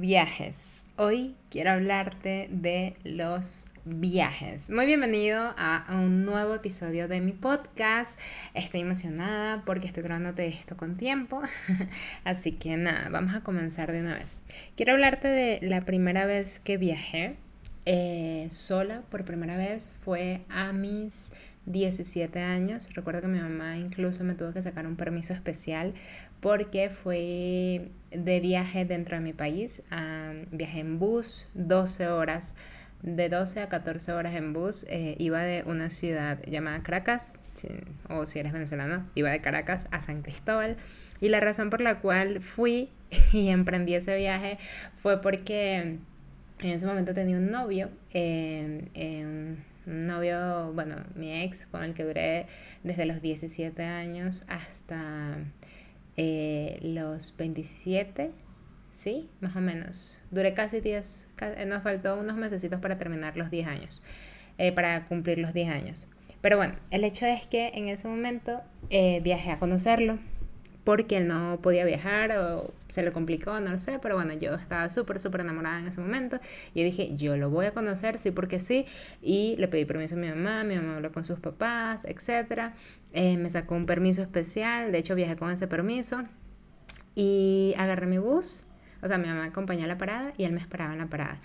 viajes. 0.00 0.86
Hoy 0.96 1.36
quiero 1.50 1.72
hablarte 1.72 2.48
de 2.50 2.96
los 3.04 3.66
viajes. 3.84 4.70
Muy 4.70 4.86
bienvenido 4.86 5.54
a 5.58 5.84
un 5.90 6.24
nuevo 6.24 6.54
episodio 6.54 7.06
de 7.06 7.20
mi 7.20 7.32
podcast. 7.32 8.18
Estoy 8.54 8.80
emocionada 8.80 9.62
porque 9.66 9.86
estoy 9.86 10.02
grabándote 10.02 10.46
esto 10.46 10.76
con 10.76 10.96
tiempo. 10.96 11.42
Así 12.24 12.52
que 12.52 12.78
nada, 12.78 13.10
vamos 13.10 13.34
a 13.34 13.42
comenzar 13.42 13.92
de 13.92 14.00
una 14.00 14.14
vez. 14.14 14.38
Quiero 14.74 14.94
hablarte 14.94 15.28
de 15.28 15.58
la 15.62 15.84
primera 15.84 16.24
vez 16.24 16.60
que 16.60 16.78
viajé 16.78 17.36
eh, 17.84 18.46
sola 18.48 19.02
por 19.10 19.26
primera 19.26 19.58
vez. 19.58 19.94
Fue 20.00 20.40
a 20.48 20.72
mis 20.72 21.32
17 21.66 22.40
años. 22.40 22.94
Recuerdo 22.94 23.20
que 23.20 23.28
mi 23.28 23.38
mamá 23.38 23.76
incluso 23.76 24.24
me 24.24 24.34
tuvo 24.34 24.52
que 24.52 24.62
sacar 24.62 24.86
un 24.86 24.96
permiso 24.96 25.34
especial 25.34 25.92
porque 26.40 26.90
fui 26.90 27.92
de 28.10 28.40
viaje 28.40 28.84
dentro 28.84 29.16
de 29.16 29.22
mi 29.22 29.32
país. 29.32 29.82
viajé 30.50 30.80
en 30.80 30.98
bus 30.98 31.48
12 31.54 32.08
horas, 32.08 32.56
de 33.02 33.28
12 33.28 33.60
a 33.62 33.68
14 33.68 34.12
horas 34.12 34.34
en 34.34 34.52
bus. 34.52 34.86
Eh, 34.90 35.16
iba 35.18 35.42
de 35.42 35.62
una 35.64 35.90
ciudad 35.90 36.42
llamada 36.44 36.82
Caracas, 36.82 37.34
o 38.08 38.26
si 38.26 38.38
eres 38.38 38.52
venezolano, 38.52 39.08
iba 39.14 39.30
de 39.30 39.40
Caracas 39.40 39.88
a 39.90 40.00
San 40.00 40.22
Cristóbal. 40.22 40.76
Y 41.20 41.28
la 41.28 41.40
razón 41.40 41.70
por 41.70 41.80
la 41.80 42.00
cual 42.00 42.40
fui 42.40 42.90
y 43.32 43.48
emprendí 43.48 43.94
ese 43.94 44.16
viaje 44.16 44.58
fue 44.96 45.20
porque 45.20 45.98
en 46.60 46.70
ese 46.70 46.86
momento 46.86 47.14
tenía 47.14 47.36
un 47.36 47.50
novio. 47.50 47.90
Eh, 48.12 49.56
un 49.86 50.00
novio, 50.00 50.72
bueno, 50.72 50.96
mi 51.14 51.42
ex 51.42 51.66
con 51.66 51.82
el 51.82 51.94
que 51.94 52.04
duré 52.04 52.46
desde 52.84 53.06
los 53.06 53.22
17 53.22 53.82
años 53.82 54.44
hasta 54.48 55.38
eh, 56.22 56.78
los 56.82 57.34
27, 57.38 58.30
¿sí? 58.90 59.30
Más 59.40 59.56
o 59.56 59.62
menos. 59.62 60.18
Duré 60.30 60.52
casi 60.52 60.82
10, 60.82 61.28
nos 61.66 61.82
faltó 61.82 62.18
unos 62.18 62.36
meses 62.36 62.68
para 62.82 62.98
terminar 62.98 63.38
los 63.38 63.50
10 63.50 63.66
años, 63.66 64.02
eh, 64.58 64.70
para 64.70 65.06
cumplir 65.06 65.38
los 65.38 65.54
10 65.54 65.70
años. 65.70 66.08
Pero 66.42 66.58
bueno, 66.58 66.74
el 66.90 67.04
hecho 67.04 67.24
es 67.24 67.46
que 67.46 67.68
en 67.68 67.88
ese 67.88 68.06
momento 68.06 68.60
eh, 68.90 69.20
viajé 69.22 69.50
a 69.50 69.58
conocerlo 69.58 70.18
porque 70.90 71.20
no 71.20 71.60
podía 71.62 71.84
viajar 71.84 72.32
o 72.32 72.74
se 72.88 73.04
le 73.04 73.12
complicó, 73.12 73.60
no 73.60 73.70
lo 73.70 73.78
sé, 73.78 74.00
pero 74.02 74.16
bueno, 74.16 74.32
yo 74.32 74.56
estaba 74.56 74.90
súper, 74.90 75.20
súper 75.20 75.42
enamorada 75.42 75.78
en 75.78 75.86
ese 75.86 76.00
momento 76.00 76.40
y 76.74 76.82
dije, 76.82 77.14
yo 77.14 77.36
lo 77.36 77.48
voy 77.48 77.66
a 77.66 77.70
conocer, 77.70 78.18
sí, 78.18 78.32
porque 78.32 78.58
sí, 78.58 78.84
y 79.22 79.54
le 79.58 79.68
pedí 79.68 79.84
permiso 79.84 80.16
a 80.16 80.18
mi 80.18 80.26
mamá, 80.26 80.64
mi 80.64 80.74
mamá 80.74 80.96
habló 80.96 81.12
con 81.12 81.22
sus 81.22 81.38
papás, 81.38 82.04
etc. 82.06 82.72
Eh, 83.12 83.36
me 83.36 83.48
sacó 83.50 83.76
un 83.76 83.86
permiso 83.86 84.20
especial, 84.20 84.90
de 84.90 84.98
hecho 84.98 85.14
viajé 85.14 85.36
con 85.36 85.52
ese 85.52 85.68
permiso 85.68 86.24
y 87.14 87.72
agarré 87.78 88.06
mi 88.06 88.18
bus, 88.18 88.64
o 89.00 89.06
sea, 89.06 89.16
mi 89.16 89.28
mamá 89.28 89.44
acompañó 89.44 89.84
a 89.84 89.86
la 89.86 89.96
parada 89.96 90.32
y 90.38 90.42
él 90.42 90.50
me 90.50 90.58
esperaba 90.58 90.92
en 90.92 90.98
la 90.98 91.06
parada. 91.06 91.38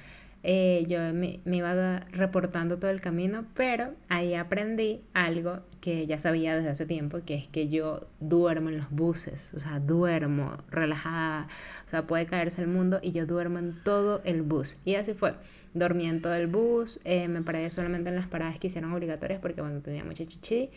Eh, 0.47 0.85
yo 0.87 0.99
me, 1.11 1.39
iba 1.43 2.01
reportando 2.11 2.77
todo 2.77 2.91
el 2.91 3.01
camino, 3.01 3.47
pero 3.55 3.95
ahí 4.09 4.35
aprendí 4.35 5.01
algo 5.15 5.63
que 5.81 6.05
ya 6.05 6.19
sabía 6.19 6.55
desde 6.55 6.69
hace 6.69 6.85
tiempo, 6.85 7.21
que 7.25 7.33
es 7.33 7.47
que 7.47 7.67
yo 7.67 8.01
duermo 8.19 8.69
en 8.69 8.77
los 8.77 8.91
buses, 8.91 9.53
o 9.55 9.59
sea, 9.59 9.79
duermo 9.79 10.51
relajada, 10.69 11.47
o 11.87 11.89
sea, 11.89 12.05
puede 12.05 12.27
caerse 12.27 12.61
el 12.61 12.67
mundo 12.67 12.99
y 13.01 13.11
yo 13.11 13.25
duermo 13.25 13.57
en 13.57 13.81
todo 13.83 14.21
el 14.23 14.43
bus. 14.43 14.77
Y 14.85 14.93
así 14.93 15.15
fue, 15.15 15.33
dormí 15.73 16.05
en 16.05 16.21
todo 16.21 16.35
el 16.35 16.45
bus, 16.45 16.99
eh, 17.05 17.27
me 17.27 17.41
paré 17.41 17.71
solamente 17.71 18.09
en 18.09 18.15
las 18.15 18.27
paradas 18.27 18.59
que 18.59 18.67
hicieron 18.67 18.93
obligatorias 18.93 19.39
porque, 19.39 19.61
bueno, 19.61 19.81
tenía 19.81 20.03
mucha 20.03 20.25
chichi, 20.25 20.69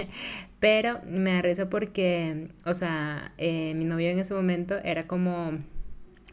pero 0.58 1.02
me 1.06 1.42
da 1.42 1.68
porque, 1.68 2.48
o 2.64 2.72
sea, 2.72 3.34
eh, 3.36 3.74
mi 3.74 3.84
novio 3.84 4.08
en 4.08 4.20
ese 4.20 4.32
momento 4.32 4.78
era 4.82 5.06
como 5.06 5.58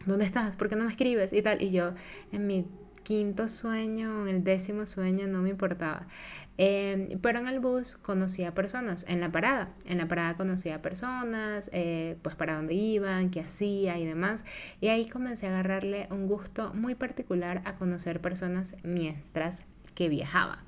¿dónde 0.05 0.25
estás? 0.25 0.55
¿Por 0.55 0.69
qué 0.69 0.75
no 0.75 0.85
me 0.85 0.91
escribes? 0.91 1.33
Y 1.33 1.41
tal. 1.41 1.61
Y 1.61 1.71
yo 1.71 1.93
en 2.31 2.47
mi 2.47 2.65
quinto 3.03 3.47
sueño, 3.47 4.27
en 4.27 4.35
el 4.35 4.43
décimo 4.43 4.85
sueño, 4.85 5.27
no 5.27 5.41
me 5.41 5.49
importaba. 5.49 6.07
Em, 6.57 7.07
pero 7.21 7.39
en 7.39 7.47
el 7.47 7.59
bus 7.59 7.95
conocía 7.95 8.53
personas, 8.53 9.05
en 9.07 9.19
la 9.21 9.31
parada. 9.31 9.73
En 9.85 9.97
la 9.97 10.07
parada 10.07 10.35
conocía 10.35 10.81
personas, 10.81 11.71
eh, 11.73 12.17
pues 12.21 12.35
para 12.35 12.55
dónde 12.55 12.73
iban, 12.73 13.31
qué 13.31 13.39
hacía 13.39 13.97
y 13.97 14.05
demás. 14.05 14.45
Y 14.81 14.89
ahí 14.89 15.07
comencé 15.07 15.47
a 15.47 15.51
agarrarle 15.51 16.07
un 16.11 16.27
gusto 16.27 16.73
muy 16.73 16.95
particular 16.95 17.61
a 17.65 17.77
conocer 17.77 18.21
personas 18.21 18.75
mientras 18.83 19.65
que 19.95 20.09
viajaba. 20.09 20.63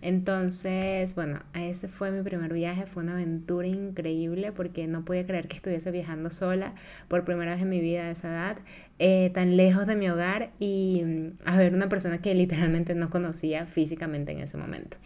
Entonces, 0.00 1.14
bueno, 1.14 1.40
ese 1.54 1.88
fue 1.88 2.12
mi 2.12 2.22
primer 2.22 2.52
viaje, 2.52 2.86
fue 2.86 3.02
una 3.02 3.14
aventura 3.14 3.66
increíble 3.66 4.52
porque 4.52 4.86
no 4.86 5.04
podía 5.04 5.24
creer 5.24 5.48
que 5.48 5.56
estuviese 5.56 5.90
viajando 5.90 6.30
sola 6.30 6.74
por 7.08 7.24
primera 7.24 7.52
vez 7.52 7.62
en 7.62 7.68
mi 7.68 7.80
vida 7.80 8.04
a 8.04 8.10
esa 8.10 8.28
edad, 8.28 8.58
eh, 8.98 9.30
tan 9.34 9.56
lejos 9.56 9.86
de 9.86 9.96
mi 9.96 10.08
hogar 10.08 10.52
y 10.60 11.02
mm, 11.04 11.32
a 11.44 11.58
ver 11.58 11.74
una 11.74 11.88
persona 11.88 12.18
que 12.18 12.34
literalmente 12.34 12.94
no 12.94 13.10
conocía 13.10 13.66
físicamente 13.66 14.32
en 14.32 14.38
ese 14.38 14.56
momento. 14.56 14.96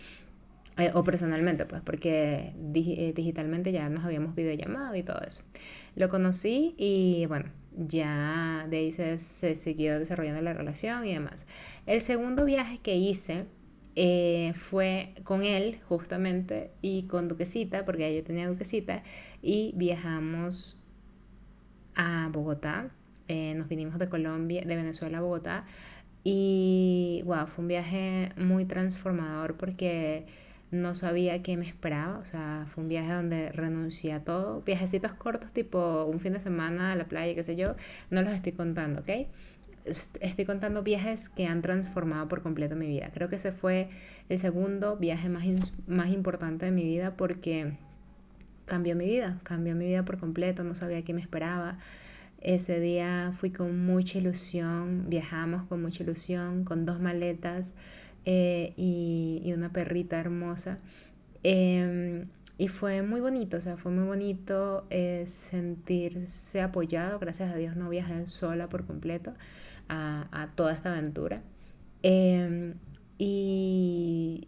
Eh, 0.78 0.90
o 0.94 1.04
personalmente, 1.04 1.66
pues, 1.66 1.82
porque 1.82 2.54
eh, 2.74 3.12
digitalmente 3.14 3.72
ya 3.72 3.88
nos 3.90 4.04
habíamos 4.04 4.34
videollamado 4.34 4.94
y 4.94 5.02
todo 5.02 5.20
eso. 5.20 5.42
Lo 5.96 6.08
conocí 6.08 6.74
y 6.78 7.26
bueno, 7.26 7.50
ya 7.76 8.66
de 8.70 8.78
ahí 8.78 8.92
se, 8.92 9.18
se 9.18 9.54
siguió 9.56 9.98
desarrollando 9.98 10.40
la 10.40 10.54
relación 10.54 11.04
y 11.04 11.12
demás. 11.12 11.46
El 11.86 12.00
segundo 12.00 12.44
viaje 12.46 12.78
que 12.78 12.96
hice 12.96 13.44
eh, 13.94 14.52
fue 14.54 15.12
con 15.24 15.42
él 15.42 15.80
justamente 15.88 16.70
y 16.80 17.02
con 17.04 17.28
Duquesita, 17.28 17.84
porque 17.84 18.14
yo 18.14 18.22
tenía 18.24 18.48
Duquesita, 18.48 19.02
y 19.42 19.72
viajamos 19.76 20.76
a 21.94 22.28
Bogotá. 22.32 22.90
Eh, 23.28 23.54
nos 23.56 23.68
vinimos 23.68 23.98
de 23.98 24.08
Colombia, 24.08 24.62
de 24.64 24.76
Venezuela 24.76 25.18
a 25.18 25.20
Bogotá. 25.20 25.64
Y 26.24 27.22
wow, 27.26 27.46
fue 27.46 27.62
un 27.62 27.68
viaje 27.68 28.30
muy 28.36 28.64
transformador 28.64 29.56
porque 29.56 30.26
no 30.70 30.94
sabía 30.94 31.42
qué 31.42 31.56
me 31.56 31.66
esperaba. 31.66 32.18
O 32.18 32.24
sea, 32.24 32.64
fue 32.68 32.82
un 32.82 32.88
viaje 32.88 33.12
donde 33.12 33.52
renuncié 33.52 34.12
a 34.14 34.24
todo. 34.24 34.62
Viajecitos 34.62 35.14
cortos, 35.14 35.52
tipo 35.52 36.04
un 36.04 36.20
fin 36.20 36.32
de 36.32 36.40
semana 36.40 36.92
a 36.92 36.96
la 36.96 37.06
playa, 37.06 37.34
qué 37.34 37.42
sé 37.42 37.56
yo, 37.56 37.74
no 38.10 38.22
los 38.22 38.32
estoy 38.32 38.52
contando, 38.52 39.00
¿ok? 39.00 39.28
Estoy 39.84 40.44
contando 40.44 40.82
viajes 40.82 41.28
que 41.28 41.46
han 41.46 41.62
transformado 41.62 42.28
por 42.28 42.42
completo 42.42 42.76
mi 42.76 42.86
vida. 42.86 43.10
Creo 43.12 43.28
que 43.28 43.36
ese 43.36 43.52
fue 43.52 43.88
el 44.28 44.38
segundo 44.38 44.96
viaje 44.96 45.28
más, 45.28 45.44
más 45.86 46.10
importante 46.10 46.66
de 46.66 46.70
mi 46.70 46.84
vida 46.84 47.16
porque 47.16 47.76
cambió 48.64 48.96
mi 48.96 49.06
vida, 49.06 49.40
cambió 49.42 49.74
mi 49.74 49.86
vida 49.86 50.04
por 50.04 50.18
completo, 50.18 50.64
no 50.64 50.74
sabía 50.74 51.02
qué 51.02 51.14
me 51.14 51.20
esperaba. 51.20 51.78
Ese 52.40 52.80
día 52.80 53.32
fui 53.32 53.50
con 53.50 53.84
mucha 53.84 54.18
ilusión, 54.18 55.08
viajamos 55.08 55.66
con 55.66 55.80
mucha 55.80 56.02
ilusión, 56.02 56.64
con 56.64 56.86
dos 56.86 57.00
maletas 57.00 57.74
eh, 58.24 58.72
y, 58.76 59.52
una 59.54 59.72
perrita 59.72 60.18
hermosa. 60.18 60.78
Em, 61.44 62.26
y 62.62 62.68
fue 62.68 63.02
muy 63.02 63.20
bonito, 63.20 63.56
o 63.56 63.60
sea, 63.60 63.76
fue 63.76 63.90
muy 63.90 64.04
bonito 64.04 64.86
eh, 64.88 65.24
sentirse 65.26 66.60
apoyado. 66.60 67.18
Gracias 67.18 67.52
a 67.52 67.56
Dios 67.56 67.74
no 67.74 67.88
viajé 67.88 68.28
sola 68.28 68.68
por 68.68 68.86
completo 68.86 69.34
a, 69.88 70.48
toda 70.54 70.72
esta 70.72 70.92
aventura. 70.92 71.42
Em, 72.04 72.74
y 73.18 74.46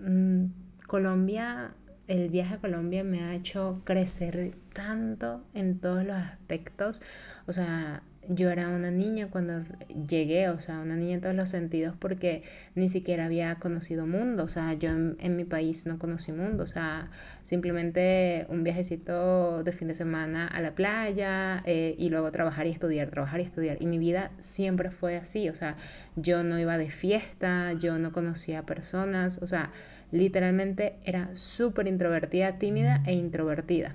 mm, 0.00 0.46
Colombia, 0.86 1.74
el 2.08 2.30
viaje 2.30 2.54
a 2.54 2.58
Colombia 2.58 3.04
me 3.04 3.22
ha 3.22 3.34
hecho 3.34 3.82
crecer 3.84 4.56
tanto 4.72 5.44
en 5.52 5.78
todos 5.78 6.04
los 6.04 6.16
aspectos. 6.16 7.02
O 7.46 7.52
sea, 7.52 8.02
yo 8.28 8.50
era 8.50 8.68
una 8.68 8.90
niña 8.90 9.28
cuando 9.30 9.64
llegué, 10.08 10.48
o 10.48 10.60
sea, 10.60 10.80
una 10.80 10.96
niña 10.96 11.14
en 11.14 11.20
todos 11.20 11.34
los 11.34 11.48
sentidos 11.48 11.94
porque 11.98 12.42
ni 12.74 12.88
siquiera 12.88 13.26
había 13.26 13.56
conocido 13.56 14.06
mundo, 14.06 14.44
o 14.44 14.48
sea, 14.48 14.74
yo 14.74 14.90
en, 14.90 15.36
mi 15.36 15.44
país 15.44 15.86
no 15.86 15.98
conocí 15.98 16.32
mundo, 16.32 16.64
o 16.64 16.66
sea, 16.66 17.10
simplemente 17.42 18.46
un 18.48 18.64
viajecito 18.64 19.62
de 19.62 19.72
fin 19.72 19.88
de 19.88 19.94
semana 19.94 20.46
a 20.48 20.60
la 20.60 20.74
playa 20.74 21.62
eh, 21.66 21.94
y 21.98 22.08
luego 22.08 22.32
trabajar 22.32 22.66
y 22.66 22.70
estudiar, 22.70 23.10
trabajar 23.10 23.40
y 23.40 23.44
estudiar. 23.44 23.78
Y 23.80 23.86
mi 23.86 23.98
vida 23.98 24.30
siempre 24.38 24.90
fue 24.90 25.16
así, 25.16 25.48
o 25.48 25.54
sea, 25.54 25.76
yo 26.16 26.42
no 26.42 26.58
iba 26.58 26.78
de 26.78 26.90
fiesta, 26.90 27.72
yo 27.74 27.98
no 27.98 28.12
conocía 28.12 28.64
personas, 28.64 29.40
o 29.42 29.46
sea, 29.46 29.70
literalmente 30.12 30.96
era 31.04 31.34
súper 31.34 31.88
introvertida, 31.88 32.58
tímida 32.58 33.02
e 33.06 33.12
introvertida. 33.14 33.94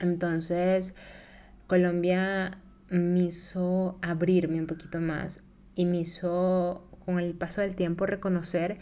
Entonces, 0.00 0.94
Colombia 1.66 2.52
me 2.90 3.20
hizo 3.20 3.98
abrirme 4.02 4.60
un 4.60 4.66
poquito 4.66 5.00
más 5.00 5.44
y 5.74 5.84
me 5.84 5.98
hizo 5.98 6.88
con 7.04 7.18
el 7.18 7.34
paso 7.34 7.60
del 7.60 7.76
tiempo 7.76 8.06
reconocer 8.06 8.78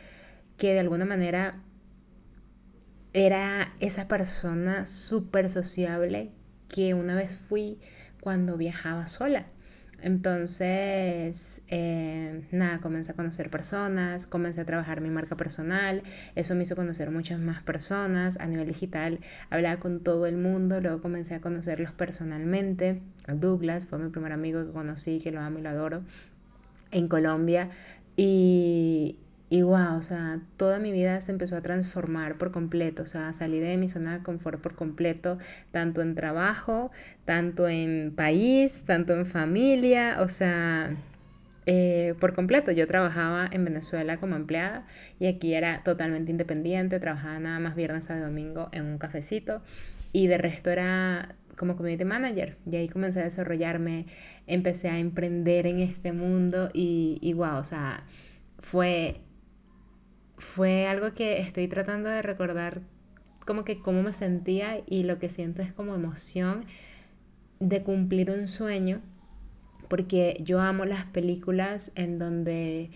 que 0.56 0.72
de 0.72 0.80
alguna 0.80 1.04
manera 1.04 1.62
era 3.12 3.74
esa 3.80 4.08
persona 4.08 4.86
súper 4.86 5.50
sociable 5.50 6.32
que 6.68 6.94
una 6.94 7.14
vez 7.14 7.34
fui 7.34 7.78
cuando 8.20 8.56
viajaba 8.56 9.08
sola. 9.08 9.46
Entonces, 10.02 11.62
eh, 11.68 12.46
nada, 12.52 12.80
comencé 12.80 13.12
a 13.12 13.14
conocer 13.14 13.50
personas, 13.50 14.26
comencé 14.26 14.60
a 14.60 14.64
trabajar 14.64 15.00
mi 15.00 15.10
marca 15.10 15.36
personal, 15.36 16.02
eso 16.34 16.54
me 16.54 16.64
hizo 16.64 16.76
conocer 16.76 17.10
muchas 17.10 17.40
más 17.40 17.60
personas 17.62 18.38
a 18.38 18.46
nivel 18.46 18.66
digital, 18.66 19.18
hablaba 19.50 19.80
con 19.80 20.00
todo 20.00 20.26
el 20.26 20.36
mundo, 20.36 20.80
luego 20.80 21.00
comencé 21.00 21.34
a 21.34 21.40
conocerlos 21.40 21.92
personalmente, 21.92 23.00
Douglas 23.26 23.86
fue 23.86 23.98
mi 23.98 24.10
primer 24.10 24.32
amigo 24.32 24.64
que 24.64 24.72
conocí, 24.72 25.18
que 25.20 25.32
lo 25.32 25.40
amo 25.40 25.58
y 25.58 25.62
lo 25.62 25.70
adoro, 25.70 26.02
en 26.90 27.08
Colombia, 27.08 27.70
y, 28.16 29.18
y 29.48 29.62
wow, 29.62 29.96
o 29.96 30.02
sea, 30.02 30.40
toda 30.56 30.80
mi 30.80 30.90
vida 30.90 31.20
se 31.20 31.30
empezó 31.30 31.56
a 31.56 31.60
transformar 31.60 32.36
por 32.36 32.50
completo, 32.50 33.04
o 33.04 33.06
sea, 33.06 33.32
salí 33.32 33.60
de 33.60 33.76
mi 33.76 33.88
zona 33.88 34.18
de 34.18 34.24
confort 34.24 34.60
por 34.60 34.74
completo, 34.74 35.38
tanto 35.70 36.02
en 36.02 36.16
trabajo, 36.16 36.90
tanto 37.24 37.68
en 37.68 38.12
país, 38.16 38.82
tanto 38.84 39.14
en 39.14 39.24
familia, 39.24 40.16
o 40.20 40.28
sea, 40.28 40.96
eh, 41.66 42.14
por 42.18 42.34
completo. 42.34 42.72
Yo 42.72 42.88
trabajaba 42.88 43.48
en 43.50 43.64
Venezuela 43.64 44.18
como 44.18 44.34
empleada 44.34 44.84
y 45.20 45.26
aquí 45.28 45.54
era 45.54 45.82
totalmente 45.84 46.32
independiente, 46.32 46.98
trabajaba 46.98 47.38
nada 47.38 47.60
más 47.60 47.76
viernes 47.76 48.10
a 48.10 48.18
domingo 48.18 48.68
en 48.72 48.84
un 48.86 48.98
cafecito 48.98 49.62
y 50.12 50.26
de 50.26 50.38
resto 50.38 50.70
era 50.70 51.36
como 51.56 51.76
community 51.76 52.04
manager 52.04 52.58
y 52.70 52.76
ahí 52.76 52.88
comencé 52.88 53.20
a 53.20 53.24
desarrollarme, 53.24 54.06
empecé 54.46 54.90
a 54.90 54.98
emprender 54.98 55.66
en 55.68 55.78
este 55.78 56.12
mundo 56.12 56.68
y, 56.72 57.18
y 57.22 57.34
o 57.34 57.64
sea, 57.64 58.04
fue 58.58 59.20
fue 60.38 60.86
algo 60.86 61.12
que 61.14 61.40
estoy 61.40 61.68
tratando 61.68 62.08
de 62.08 62.22
recordar 62.22 62.82
como 63.46 63.64
que 63.64 63.80
cómo 63.80 64.02
me 64.02 64.12
sentía 64.12 64.82
y 64.86 65.04
lo 65.04 65.18
que 65.18 65.28
siento 65.28 65.62
es 65.62 65.72
como 65.72 65.94
emoción 65.94 66.64
de 67.60 67.82
cumplir 67.82 68.30
un 68.30 68.48
sueño, 68.48 69.00
porque 69.88 70.36
yo 70.42 70.60
amo 70.60 70.84
las 70.84 71.04
películas 71.06 71.92
en 71.94 72.18
donde 72.18 72.90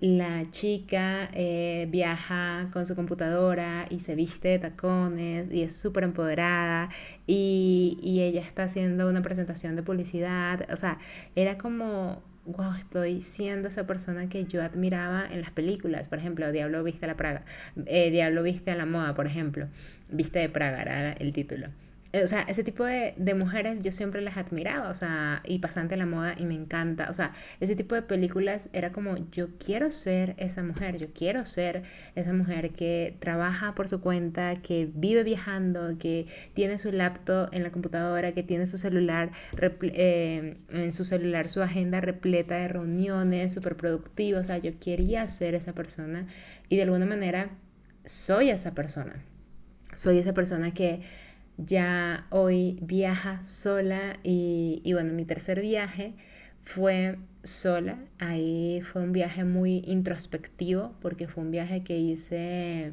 la 0.00 0.50
chica 0.50 1.30
eh, 1.32 1.88
viaja 1.90 2.68
con 2.72 2.84
su 2.84 2.94
computadora 2.94 3.86
y 3.88 4.00
se 4.00 4.14
viste 4.14 4.48
de 4.48 4.58
tacones 4.58 5.50
y 5.50 5.62
es 5.62 5.76
súper 5.76 6.04
empoderada 6.04 6.90
y, 7.26 7.98
y 8.02 8.22
ella 8.22 8.42
está 8.42 8.64
haciendo 8.64 9.08
una 9.08 9.22
presentación 9.22 9.76
de 9.76 9.82
publicidad, 9.82 10.66
o 10.70 10.76
sea, 10.76 10.98
era 11.36 11.56
como 11.56 12.22
wow, 12.46 12.74
estoy 12.74 13.20
siendo 13.20 13.68
esa 13.68 13.86
persona 13.86 14.28
que 14.28 14.44
yo 14.44 14.62
admiraba 14.62 15.26
en 15.30 15.40
las 15.40 15.50
películas. 15.50 16.08
Por 16.08 16.18
ejemplo, 16.18 16.50
Diablo 16.52 16.82
viste 16.82 17.04
a 17.06 17.08
la 17.08 17.16
Praga, 17.16 17.44
eh, 17.86 18.10
Diablo 18.10 18.42
viste 18.42 18.70
a 18.70 18.76
la 18.76 18.86
moda, 18.86 19.14
por 19.14 19.26
ejemplo. 19.26 19.68
Viste 20.10 20.38
de 20.38 20.48
Praga 20.48 20.82
era 20.82 21.12
el 21.12 21.32
título. 21.32 21.68
Eh, 22.14 22.22
o 22.22 22.28
sea, 22.28 22.42
ese 22.42 22.62
tipo 22.62 22.84
de, 22.84 23.12
de, 23.16 23.34
mujeres 23.34 23.82
yo 23.82 23.90
siempre 23.90 24.20
las 24.20 24.36
admiraba, 24.36 24.88
o 24.88 24.94
sea, 24.94 25.42
y 25.44 25.58
pasante 25.58 25.96
la 25.96 26.06
moda 26.06 26.36
y 26.38 26.44
me 26.44 26.54
encanta, 26.54 27.10
o 27.10 27.12
sea, 27.12 27.32
ese 27.58 27.74
tipo 27.74 27.96
de 27.96 28.02
películas 28.02 28.70
era 28.72 28.92
como, 28.92 29.16
yo 29.32 29.48
quiero 29.58 29.90
ser 29.90 30.36
esa 30.38 30.62
mujer, 30.62 30.96
yo 30.96 31.08
quiero 31.12 31.44
ser 31.44 31.82
esa 32.14 32.32
mujer 32.32 32.70
que 32.70 33.16
trabaja 33.18 33.74
por 33.74 33.88
su 33.88 34.00
cuenta, 34.00 34.54
que 34.54 34.88
vive 34.94 35.24
viajando, 35.24 35.98
que 35.98 36.26
tiene 36.52 36.78
su 36.78 36.92
laptop 36.92 37.48
en 37.50 37.64
la 37.64 37.72
computadora, 37.72 38.30
que 38.30 38.44
tiene 38.44 38.68
su 38.68 38.78
celular, 38.78 39.32
eh, 39.82 40.58
en 40.70 40.92
su 40.92 41.02
celular 41.02 41.48
su 41.48 41.62
agenda 41.62 42.00
repleta 42.00 42.54
de 42.54 42.68
reuniones, 42.68 43.52
súper 43.52 43.76
productiva, 43.76 44.38
o 44.38 44.44
sea, 44.44 44.58
yo 44.58 44.78
quería 44.78 45.26
ser 45.26 45.56
esa 45.56 45.72
persona 45.74 46.28
y 46.68 46.76
de 46.76 46.84
alguna 46.84 47.06
manera 47.06 47.50
soy 48.04 48.50
esa 48.50 48.72
persona, 48.72 49.24
soy 49.94 50.18
esa 50.18 50.32
persona 50.32 50.72
que 50.72 51.00
ya 51.56 52.26
hoy 52.30 52.78
viaja 52.82 53.40
sola 53.42 54.14
y, 54.22 54.80
bueno, 54.92 55.12
mi 55.12 55.24
tercer 55.24 55.60
viaje 55.60 56.14
fue 56.62 57.18
sola. 57.42 57.98
Ahí 58.18 58.82
fue 58.82 59.02
un 59.02 59.12
viaje 59.12 59.44
muy 59.44 59.82
introspectivo 59.86 60.94
porque 61.00 61.28
fue 61.28 61.44
un 61.44 61.50
viaje 61.50 61.84
que 61.84 61.98
hice 61.98 62.92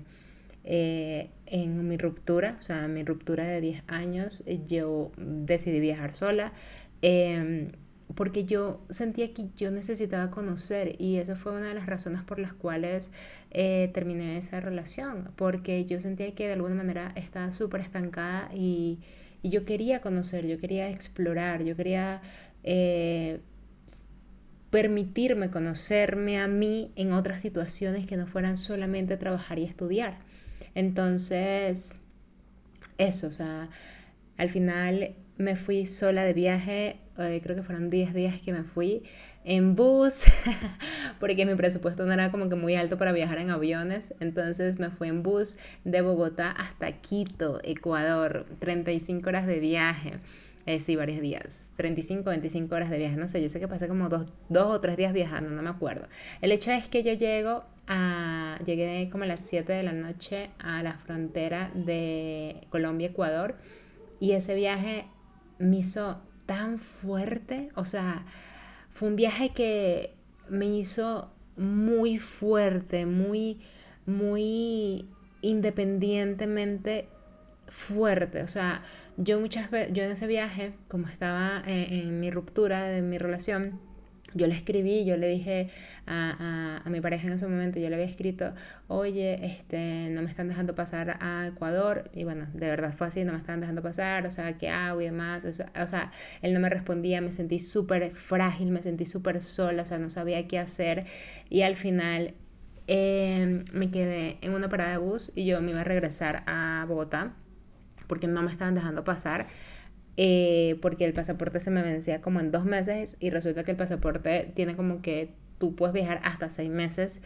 eh, 0.64 1.30
en 1.46 1.88
mi 1.88 1.98
ruptura, 1.98 2.58
o 2.60 2.62
sea, 2.64 2.88
mi 2.88 3.04
ruptura 3.04 3.46
de 3.46 3.62
10 3.62 3.84
años. 3.88 4.44
Yo 4.66 5.12
decidí 5.18 5.80
viajar 5.80 6.14
sola. 6.14 6.54
Em, 7.02 7.72
porque 8.16 8.46
yo 8.46 8.86
sentía 8.90 9.34
que 9.34 9.50
yo 9.56 9.72
necesitaba 9.72 10.32
conocer 10.32 10.96
y 11.00 11.18
esa 11.18 11.36
fue 11.36 11.54
una 11.54 11.68
de 11.68 11.74
las 11.74 11.86
razones 11.86 12.22
por 12.22 12.40
las 12.40 12.54
cuales 12.54 13.12
eh, 13.52 13.90
terminé 13.94 14.38
esa 14.38 14.60
relación, 14.60 15.32
porque 15.36 15.86
yo 15.86 16.00
sentía 16.00 16.34
que 16.34 16.48
de 16.48 16.54
alguna 16.54 16.76
manera 16.76 17.12
estaba 17.16 17.52
súper 17.52 17.82
estancada 17.82 18.50
y, 18.54 19.00
yo 19.44 19.66
quería 19.66 20.02
conocer, 20.02 20.46
yo 20.46 20.60
quería 20.60 20.92
explorar, 20.92 21.64
yo 21.64 21.76
quería 21.76 22.22
eh, 22.64 23.40
permitirme 24.70 25.50
conocerme 25.50 26.40
a 26.40 26.48
mí 26.48 26.92
en 26.96 27.12
otras 27.12 27.42
situaciones 27.42 28.06
que 28.06 28.18
no 28.18 28.28
fueran 28.28 28.56
solamente 28.56 29.18
trabajar 29.18 29.58
y 29.58 29.64
estudiar. 29.64 30.20
Entonces, 30.76 31.96
eso, 33.00 33.28
o 33.28 33.32
sea, 33.32 33.70
al 34.38 34.50
final 34.50 35.16
me 35.38 35.56
fui 35.56 35.86
sola 35.86 36.24
de 36.24 36.34
viaje, 36.34 37.01
eh, 37.18 37.42
creo 37.44 37.56
que 37.56 37.64
fueron 37.64 37.90
10 37.90 38.14
días 38.14 38.42
que 38.42 38.54
me 38.54 38.64
fui 38.64 39.04
en 39.44 39.76
bus, 39.76 40.24
porque 41.20 41.46
mi 41.46 41.56
presupuesto 41.56 42.06
no 42.06 42.14
era 42.14 42.32
como 42.32 42.48
que 42.48 42.56
muy 42.56 42.76
alto 42.76 42.98
para 42.98 43.12
viajar 43.12 43.40
en 43.40 43.50
aviones, 43.50 44.16
entonces 44.20 44.80
me 44.80 44.90
fui 44.90 45.08
en 45.08 45.24
bus 45.24 45.58
de 45.84 46.02
Bogotá 46.02 46.52
hasta 46.52 46.92
Quito, 47.02 47.60
Ecuador, 47.64 48.46
35 48.60 49.28
horas 49.30 49.48
de 49.48 49.60
viaje. 49.60 50.20
Eh, 50.68 50.80
sí, 50.80 50.96
varios 50.96 51.22
días, 51.22 51.72
35, 51.78 52.30
25 52.30 52.76
horas 52.76 52.92
de 52.92 53.00
viaje, 53.00 53.18
no 53.18 53.28
sé, 53.28 53.42
yo 53.42 53.50
sé 53.50 53.60
que 53.60 53.68
pasé 53.68 53.88
como 53.88 54.10
dos, 54.10 54.28
dos 54.48 54.68
o 54.68 54.80
tres 54.80 54.96
días 54.96 55.12
viajando, 55.12 55.52
no 55.52 55.64
me 55.64 55.70
acuerdo. 55.70 56.08
El 56.40 56.52
hecho 56.52 56.70
es 56.72 56.88
que 56.88 57.02
yo 57.02 57.14
llego 57.14 57.64
a, 57.88 58.60
llegué 58.64 59.10
como 59.12 59.24
a 59.24 59.28
las 59.28 59.40
7 59.40 59.74
de 59.74 59.82
la 59.82 59.94
noche 59.94 60.52
a 60.60 60.84
la 60.84 61.00
frontera 61.00 61.72
de 61.74 62.62
Colombia-Ecuador 62.70 63.58
y 64.20 64.34
ese 64.34 64.54
viaje 64.54 65.08
me 65.58 65.78
hizo 65.78 66.22
tan 66.52 66.80
fuerte, 66.80 67.70
o 67.76 67.86
sea, 67.86 68.26
fue 68.90 69.08
un 69.08 69.16
viaje 69.16 69.52
que 69.52 70.14
me 70.50 70.66
hizo 70.66 71.32
muy 71.56 72.18
fuerte, 72.18 73.06
muy, 73.06 73.62
muy 74.06 75.08
independientemente 75.42 77.08
fuerte. 77.68 78.44
O 78.44 78.50
sea, 78.50 78.84
yo 79.16 79.40
muchas 79.40 79.72
veces, 79.72 79.94
yo 79.94 80.04
en 80.04 80.12
ese 80.12 80.28
viaje, 80.28 80.74
como 80.90 81.08
estaba 81.08 81.62
en 81.66 82.20
mi 82.20 82.32
ruptura 82.32 82.84
de 82.84 83.02
mi 83.02 83.18
relación, 83.18 83.80
yo 84.34 84.48
le 84.48 84.54
escribí, 84.56 85.06
yo 85.06 85.18
le 85.18 85.28
dije 85.28 85.70
a, 86.06 86.82
a, 86.84 86.90
mi 86.90 87.02
pareja 87.02 87.28
en 87.28 87.34
ese 87.34 87.48
momento, 87.48 87.80
yo 87.80 87.90
le 87.90 87.96
había 87.96 88.08
escrito, 88.08 88.54
oye, 88.88 89.46
este, 89.46 90.10
no 90.12 90.22
me 90.22 90.28
están 90.28 90.48
dejando 90.48 90.76
pasar 90.76 91.18
a 91.22 91.48
Ecuador, 91.48 92.10
y 92.14 92.24
bueno, 92.24 92.48
de 92.54 92.70
verdad 92.70 92.94
fue 92.94 93.08
así, 93.08 93.24
no 93.24 93.34
me 93.34 93.38
están 93.38 93.60
dejando 93.60 93.82
pasar, 93.82 94.26
o 94.26 94.30
sea, 94.30 94.58
¿qué 94.58 94.70
hago 94.70 95.02
y 95.02 95.06
demás? 95.06 95.46
o 95.46 95.88
sea, 95.88 96.12
él 96.42 96.54
no 96.54 96.60
me 96.60 96.70
respondía, 96.70 97.22
me 97.22 97.32
sentí 97.32 97.60
súper 97.60 98.12
frágil, 98.12 98.72
me 98.72 98.82
sentí 98.82 99.06
súper 99.06 99.42
sola, 99.42 99.84
o 99.84 99.86
sea, 99.86 100.00
no 100.00 100.10
sabía 100.10 100.48
qué 100.48 100.60
hacer, 100.60 101.06
y 101.50 101.64
al 101.64 101.76
final 101.76 102.34
em, 102.88 103.64
me 103.74 103.92
quedé 103.92 104.38
en 104.42 104.54
una 104.54 104.70
parada 104.70 104.92
de 104.92 104.98
bus 104.98 105.32
y 105.36 105.46
yo 105.46 105.62
me 105.62 105.72
iba 105.72 105.82
a 105.82 105.84
regresar 105.84 106.44
a 106.48 106.86
Bogotá, 106.88 107.34
porque 108.08 108.28
no 108.28 108.42
me 108.44 108.52
estaban 108.52 108.76
dejando 108.76 109.06
pasar. 109.06 109.46
Eh, 110.18 110.78
porque 110.82 111.06
el 111.06 111.14
pasaporte 111.14 111.60
se 111.60 111.72
me 111.72 111.82
vencía 111.84 112.22
como 112.22 112.42
en 112.42 112.52
dos 112.52 112.66
meses 112.66 113.16
y 113.20 113.30
resulta 113.30 113.64
que 113.64 113.72
el 113.72 113.78
pasaporte 113.78 114.52
tiene 114.54 114.76
como 114.76 115.02
que 115.02 115.34
tú 115.58 115.76
puedes 115.76 115.94
viajar 115.94 116.20
hasta 116.24 116.50
seis 116.50 116.70
meses 116.70 117.22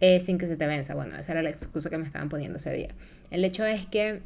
eh, 0.00 0.20
sin 0.20 0.38
que 0.38 0.46
se 0.46 0.56
te 0.56 0.66
venza. 0.66 0.94
Bueno, 0.94 1.16
esa 1.16 1.32
era 1.32 1.42
la 1.42 1.50
excusa 1.50 1.90
que 1.90 1.98
me 1.98 2.04
estaban 2.04 2.28
poniendo 2.28 2.58
ese 2.58 2.72
día. 2.72 2.88
El 3.30 3.44
hecho 3.44 3.64
es 3.64 3.86
que 3.86 4.20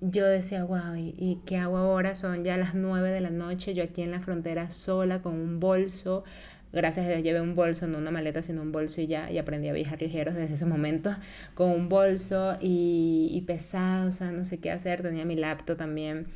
yo 0.00 0.26
decía, 0.26 0.64
wow, 0.64 0.94
¿y, 0.96 1.40
qué 1.46 1.56
hago 1.56 1.76
ahora? 1.76 2.14
Son 2.14 2.44
ya 2.44 2.56
las 2.56 2.74
nueve 2.74 3.10
de 3.10 3.20
la 3.20 3.30
noche, 3.30 3.74
yo 3.74 3.82
aquí 3.82 4.02
en 4.02 4.10
la 4.10 4.20
frontera 4.20 4.70
sola 4.70 5.20
con 5.20 5.34
un 5.34 5.60
bolso. 5.60 6.24
Gracias 6.72 7.06
a 7.06 7.08
Dios 7.10 7.22
llevé 7.22 7.40
un 7.40 7.54
bolso, 7.54 7.86
no 7.86 7.98
una 7.98 8.10
maleta, 8.10 8.42
sino 8.42 8.60
un 8.62 8.72
bolso 8.72 9.00
y 9.00 9.06
ya, 9.06 9.30
y 9.30 9.38
aprendí 9.38 9.68
a 9.68 9.72
viajar 9.72 10.02
ligeros 10.02 10.34
desde 10.34 10.54
ese 10.54 10.66
momento, 10.66 11.14
con 11.54 11.70
un 11.70 11.88
bolso 11.88 12.58
y, 12.60 13.28
y 13.32 13.40
pesado, 13.42 14.08
o 14.08 14.12
sea, 14.12 14.32
no 14.32 14.44
sé 14.44 14.58
qué 14.58 14.72
hacer, 14.72 15.02
tenía 15.02 15.24
mi 15.24 15.36
laptop 15.36 15.76
también 15.76 16.26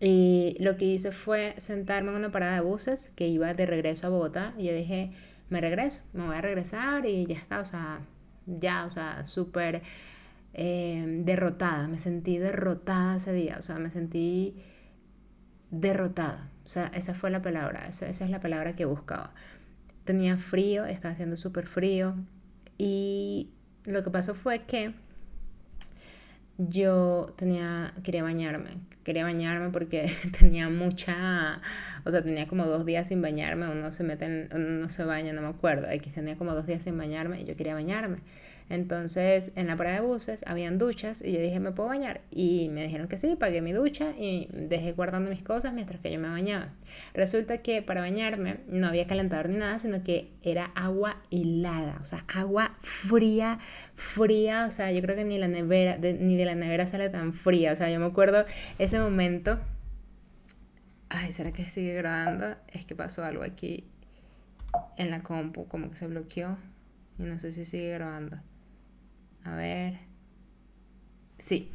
y 0.00 0.56
lo 0.60 0.76
que 0.76 0.84
hice 0.84 1.12
fue 1.12 1.54
sentarme 1.56 2.10
en 2.10 2.16
una 2.16 2.30
parada 2.30 2.56
de 2.56 2.60
buses 2.60 3.12
que 3.16 3.28
iba 3.28 3.54
de 3.54 3.66
regreso 3.66 4.06
a 4.06 4.10
Bogotá. 4.10 4.54
Y 4.58 4.66
yo 4.66 4.74
dije, 4.74 5.12
me 5.48 5.60
regreso, 5.60 6.02
me 6.12 6.26
voy 6.26 6.36
a 6.36 6.40
regresar 6.40 7.06
y 7.06 7.26
ya 7.26 7.34
está, 7.34 7.60
o 7.60 7.64
sea, 7.64 8.00
ya, 8.46 8.84
o 8.84 8.90
sea, 8.90 9.24
súper 9.24 9.82
eh, 10.54 11.04
derrotada, 11.24 11.88
me 11.88 11.98
sentí 11.98 12.38
derrotada 12.38 13.16
ese 13.16 13.32
día, 13.32 13.56
o 13.58 13.62
sea, 13.62 13.78
me 13.78 13.90
sentí 13.90 14.62
derrotada, 15.70 16.50
o 16.64 16.68
sea, 16.68 16.86
esa 16.94 17.14
fue 17.14 17.30
la 17.30 17.42
palabra, 17.42 17.86
esa, 17.88 18.08
esa 18.08 18.24
es 18.24 18.30
la 18.30 18.40
palabra 18.40 18.74
que 18.76 18.84
buscaba. 18.84 19.34
Tenía 20.04 20.36
frío, 20.38 20.84
estaba 20.84 21.12
haciendo 21.12 21.36
súper 21.36 21.66
frío. 21.66 22.14
Y 22.78 23.50
lo 23.84 24.02
que 24.02 24.10
pasó 24.10 24.34
fue 24.34 24.60
que 24.60 24.94
yo 26.58 27.26
tenía, 27.36 27.92
quería 28.02 28.22
bañarme, 28.22 28.70
quería 29.04 29.24
bañarme 29.24 29.70
porque 29.70 30.10
tenía 30.38 30.68
mucha, 30.68 31.60
o 32.04 32.10
sea, 32.10 32.22
tenía 32.22 32.46
como 32.46 32.64
dos 32.66 32.84
días 32.86 33.08
sin 33.08 33.20
bañarme, 33.22 33.68
uno 33.68 33.92
se 33.92 34.04
mete, 34.04 34.24
en, 34.24 34.88
se 34.88 35.04
baña, 35.04 35.32
no 35.32 35.42
me 35.42 35.48
acuerdo, 35.48 35.88
que 35.88 36.10
tenía 36.10 36.36
como 36.36 36.54
dos 36.54 36.66
días 36.66 36.82
sin 36.82 36.96
bañarme 36.96 37.40
y 37.40 37.44
yo 37.44 37.56
quería 37.56 37.74
bañarme. 37.74 38.18
Entonces, 38.68 39.52
en 39.54 39.68
la 39.68 39.76
parada 39.76 40.00
de 40.00 40.06
buses 40.06 40.44
habían 40.46 40.76
duchas 40.76 41.22
y 41.24 41.32
yo 41.32 41.40
dije, 41.40 41.60
¿me 41.60 41.70
puedo 41.70 41.88
bañar? 41.88 42.22
Y 42.32 42.68
me 42.70 42.82
dijeron 42.82 43.06
que 43.06 43.16
sí, 43.16 43.36
pagué 43.36 43.62
mi 43.62 43.72
ducha 43.72 44.10
y 44.18 44.48
dejé 44.52 44.92
guardando 44.92 45.30
mis 45.30 45.42
cosas 45.42 45.72
mientras 45.72 46.00
que 46.00 46.10
yo 46.10 46.18
me 46.18 46.28
bañaba. 46.28 46.72
Resulta 47.14 47.58
que 47.58 47.80
para 47.82 48.00
bañarme 48.00 48.58
no 48.66 48.88
había 48.88 49.06
calentador 49.06 49.48
ni 49.48 49.56
nada, 49.56 49.78
sino 49.78 50.02
que 50.02 50.32
era 50.42 50.66
agua 50.74 51.22
helada, 51.30 51.98
o 52.00 52.04
sea, 52.04 52.24
agua 52.34 52.72
fría, 52.80 53.58
fría, 53.94 54.66
o 54.66 54.70
sea, 54.72 54.90
yo 54.90 55.00
creo 55.00 55.14
que 55.14 55.24
ni 55.24 55.38
la 55.38 55.48
nevera, 55.48 55.98
ni 55.98 56.36
de 56.36 56.44
la 56.44 56.56
nevera 56.56 56.88
sale 56.88 57.08
tan 57.08 57.32
fría, 57.32 57.72
o 57.72 57.76
sea, 57.76 57.88
yo 57.88 58.00
me 58.00 58.06
acuerdo 58.06 58.44
ese 58.78 58.98
momento. 58.98 59.60
Ay, 61.08 61.32
¿será 61.32 61.52
que 61.52 61.62
sigue 61.64 61.94
grabando? 61.94 62.56
Es 62.72 62.84
que 62.84 62.96
pasó 62.96 63.24
algo 63.24 63.44
aquí 63.44 63.84
en 64.96 65.10
la 65.12 65.20
compu, 65.20 65.68
como 65.68 65.88
que 65.88 65.96
se 65.96 66.08
bloqueó 66.08 66.58
y 67.18 67.22
no 67.22 67.38
sé 67.38 67.52
si 67.52 67.64
sigue 67.64 67.92
grabando. 67.92 68.38
A 69.46 69.54
ver. 69.54 69.98
Sí. 71.38 71.70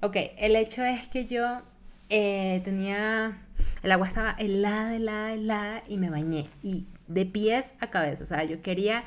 Ok, 0.00 0.16
el 0.38 0.56
hecho 0.56 0.84
es 0.84 1.08
que 1.08 1.26
yo 1.26 1.62
eh, 2.08 2.60
tenía... 2.64 3.42
El 3.82 3.92
agua 3.92 4.06
estaba 4.06 4.30
helada, 4.38 4.94
helada, 4.94 5.32
helada 5.32 5.82
y 5.88 5.98
me 5.98 6.10
bañé. 6.10 6.46
Y 6.62 6.86
de 7.08 7.26
pies 7.26 7.76
a 7.80 7.88
cabeza. 7.88 8.24
O 8.24 8.26
sea, 8.26 8.44
yo 8.44 8.62
quería 8.62 9.04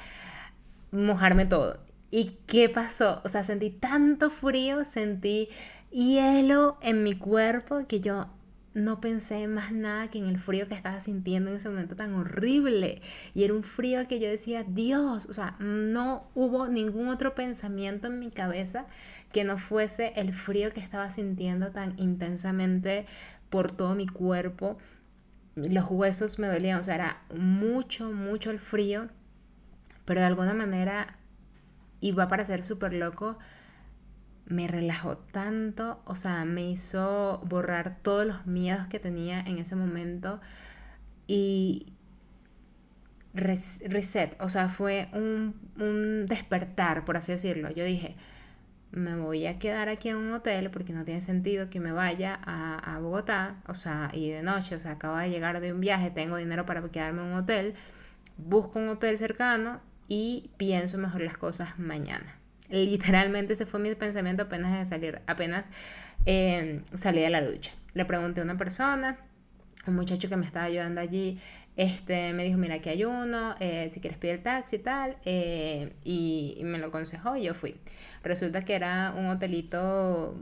mojarme 0.92 1.46
todo. 1.46 1.80
¿Y 2.12 2.38
qué 2.48 2.70
pasó? 2.70 3.22
O 3.24 3.30
sea, 3.30 3.44
sentí 3.44 3.70
tanto 3.70 4.30
frío, 4.30 4.84
sentí 4.84 5.50
hielo 5.92 6.78
en 6.82 7.04
mi 7.04 7.18
cuerpo 7.18 7.86
que 7.88 8.00
yo 8.00 8.28
no 8.74 9.02
pensé 9.02 9.48
más 9.48 9.72
nada 9.72 10.10
que 10.10 10.20
en 10.20 10.28
el 10.28 10.38
frío 10.38 10.68
que 10.68 10.76
estaba 10.76 11.02
sintiendo 11.02 11.50
en 11.50 11.58
ese 11.58 11.70
momento 11.70 11.96
tan 11.96 12.14
horrible. 12.14 13.02
Y 13.34 13.44
era 13.44 13.54
un 13.54 13.64
frío 13.64 14.08
que 14.08 14.20
yo 14.20 14.28
decía, 14.28 14.64
Dios, 14.64 15.26
o 15.28 15.34
sea, 15.34 15.56
no 15.60 16.30
hubo 16.36 16.68
ningún 16.68 17.10
otro 17.10 17.36
pensamiento 17.36 18.08
en 18.08 18.20
mi 18.20 18.30
cabeza 18.30 18.86
que 19.32 19.44
no 19.44 19.58
fuese 19.58 20.14
el 20.16 20.34
frío 20.34 20.72
que 20.72 20.80
estaba 20.80 21.10
sintiendo 21.12 21.72
tan 21.72 21.94
intensamente 21.98 23.06
por 23.50 23.72
todo 23.72 23.96
mi 23.96 24.08
cuerpo. 24.08 24.78
Los 25.56 25.90
huesos 25.90 26.40
me 26.40 26.48
dolían, 26.48 26.80
o 26.80 26.84
sea, 26.84 26.96
era 26.96 27.22
mucho, 27.36 28.12
mucho 28.12 28.52
el 28.52 28.60
frío, 28.60 29.10
pero 30.06 30.22
de 30.22 30.28
alguna 30.28 30.54
manera 30.54 31.18
iba 32.02 32.24
a 32.24 32.28
parecer 32.28 32.64
súper 32.64 32.94
loco 32.94 33.38
me 34.50 34.68
relajó 34.68 35.18
tanto, 35.18 36.02
o 36.06 36.16
sea, 36.16 36.44
me 36.44 36.70
hizo 36.70 37.42
borrar 37.46 38.00
todos 38.02 38.26
los 38.26 38.48
miedos 38.48 38.88
que 38.88 39.00
tenía 39.00 39.40
en 39.40 39.60
ese 39.60 39.76
momento 39.76 40.42
y 41.28 41.94
reset, 43.34 44.36
o 44.42 44.50
sea, 44.50 44.70
fue 44.70 45.08
un, 45.14 46.26
despertar, 46.28 47.06
por 47.06 47.16
así 47.18 47.32
decirlo. 47.32 47.70
Yo 47.70 47.86
dije, 47.86 48.16
me 48.92 49.16
voy 49.16 49.46
a 49.46 49.60
quedar 49.60 49.88
aquí 49.88 50.10
en 50.10 50.18
un 50.18 50.34
hotel 50.34 50.72
porque 50.72 50.94
no 50.94 51.06
tiene 51.06 51.22
sentido 51.22 51.70
que 51.70 51.80
me 51.80 51.92
vaya 51.92 52.40
a, 52.44 52.96
a, 52.96 53.00
Bogotá, 53.00 53.62
o 53.68 53.76
sea, 53.76 54.10
y 54.14 54.32
de 54.32 54.42
noche, 54.42 54.76
o 54.76 54.80
sea, 54.80 54.94
acabo 54.94 55.18
de 55.18 55.30
llegar 55.30 55.62
de 55.62 55.72
un 55.74 55.80
viaje, 55.80 56.10
tengo 56.10 56.38
dinero 56.38 56.66
para 56.66 56.82
quedarme 56.90 57.22
en 57.22 57.28
un 57.28 57.34
hotel, 57.36 57.76
busco 58.38 58.80
un 58.80 58.90
hotel 58.90 59.18
cercano 59.20 59.80
y 60.08 60.50
pienso 60.58 60.98
mejor 60.98 61.22
las 61.22 61.38
cosas 61.38 61.78
mañana. 61.78 62.39
Literalmente 62.70 63.54
ese 63.54 63.66
fue 63.66 63.80
mi 63.80 63.94
pensamiento 63.96 64.44
apenas 64.44 64.78
de 64.78 64.86
salir, 64.86 65.22
apenas 65.26 65.72
eh, 66.26 66.82
salí 66.94 67.22
de 67.22 67.30
la 67.30 67.42
ducha. 67.42 67.72
Le 67.94 68.06
pregunté 68.06 68.42
a 68.42 68.44
una 68.44 68.58
persona, 68.58 69.18
un 69.88 69.96
muchacho 69.96 70.30
que 70.30 70.38
me 70.38 70.46
estaba 70.46 70.66
ayudando 70.66 71.02
allí, 71.02 71.40
este, 71.76 72.34
me 72.34 72.44
dijo, 72.44 72.58
mira, 72.58 72.76
aquí 72.76 72.90
hay 72.90 73.06
uno, 73.06 73.56
eh, 73.60 73.90
si 73.90 74.00
quieres 74.02 74.18
pedir 74.18 74.36
el 74.36 74.42
taxi 74.42 74.78
y 74.78 74.80
tal, 74.80 75.18
eh, 75.26 75.94
y, 76.04 76.60
me 76.64 76.78
lo 76.78 76.88
aconsejó 76.88 77.36
y 77.36 77.44
yo 77.44 77.54
fui. 77.54 77.76
Resulta 78.24 78.64
que 78.64 78.76
era 78.76 79.14
un 79.18 79.28
hotelito 79.28 80.38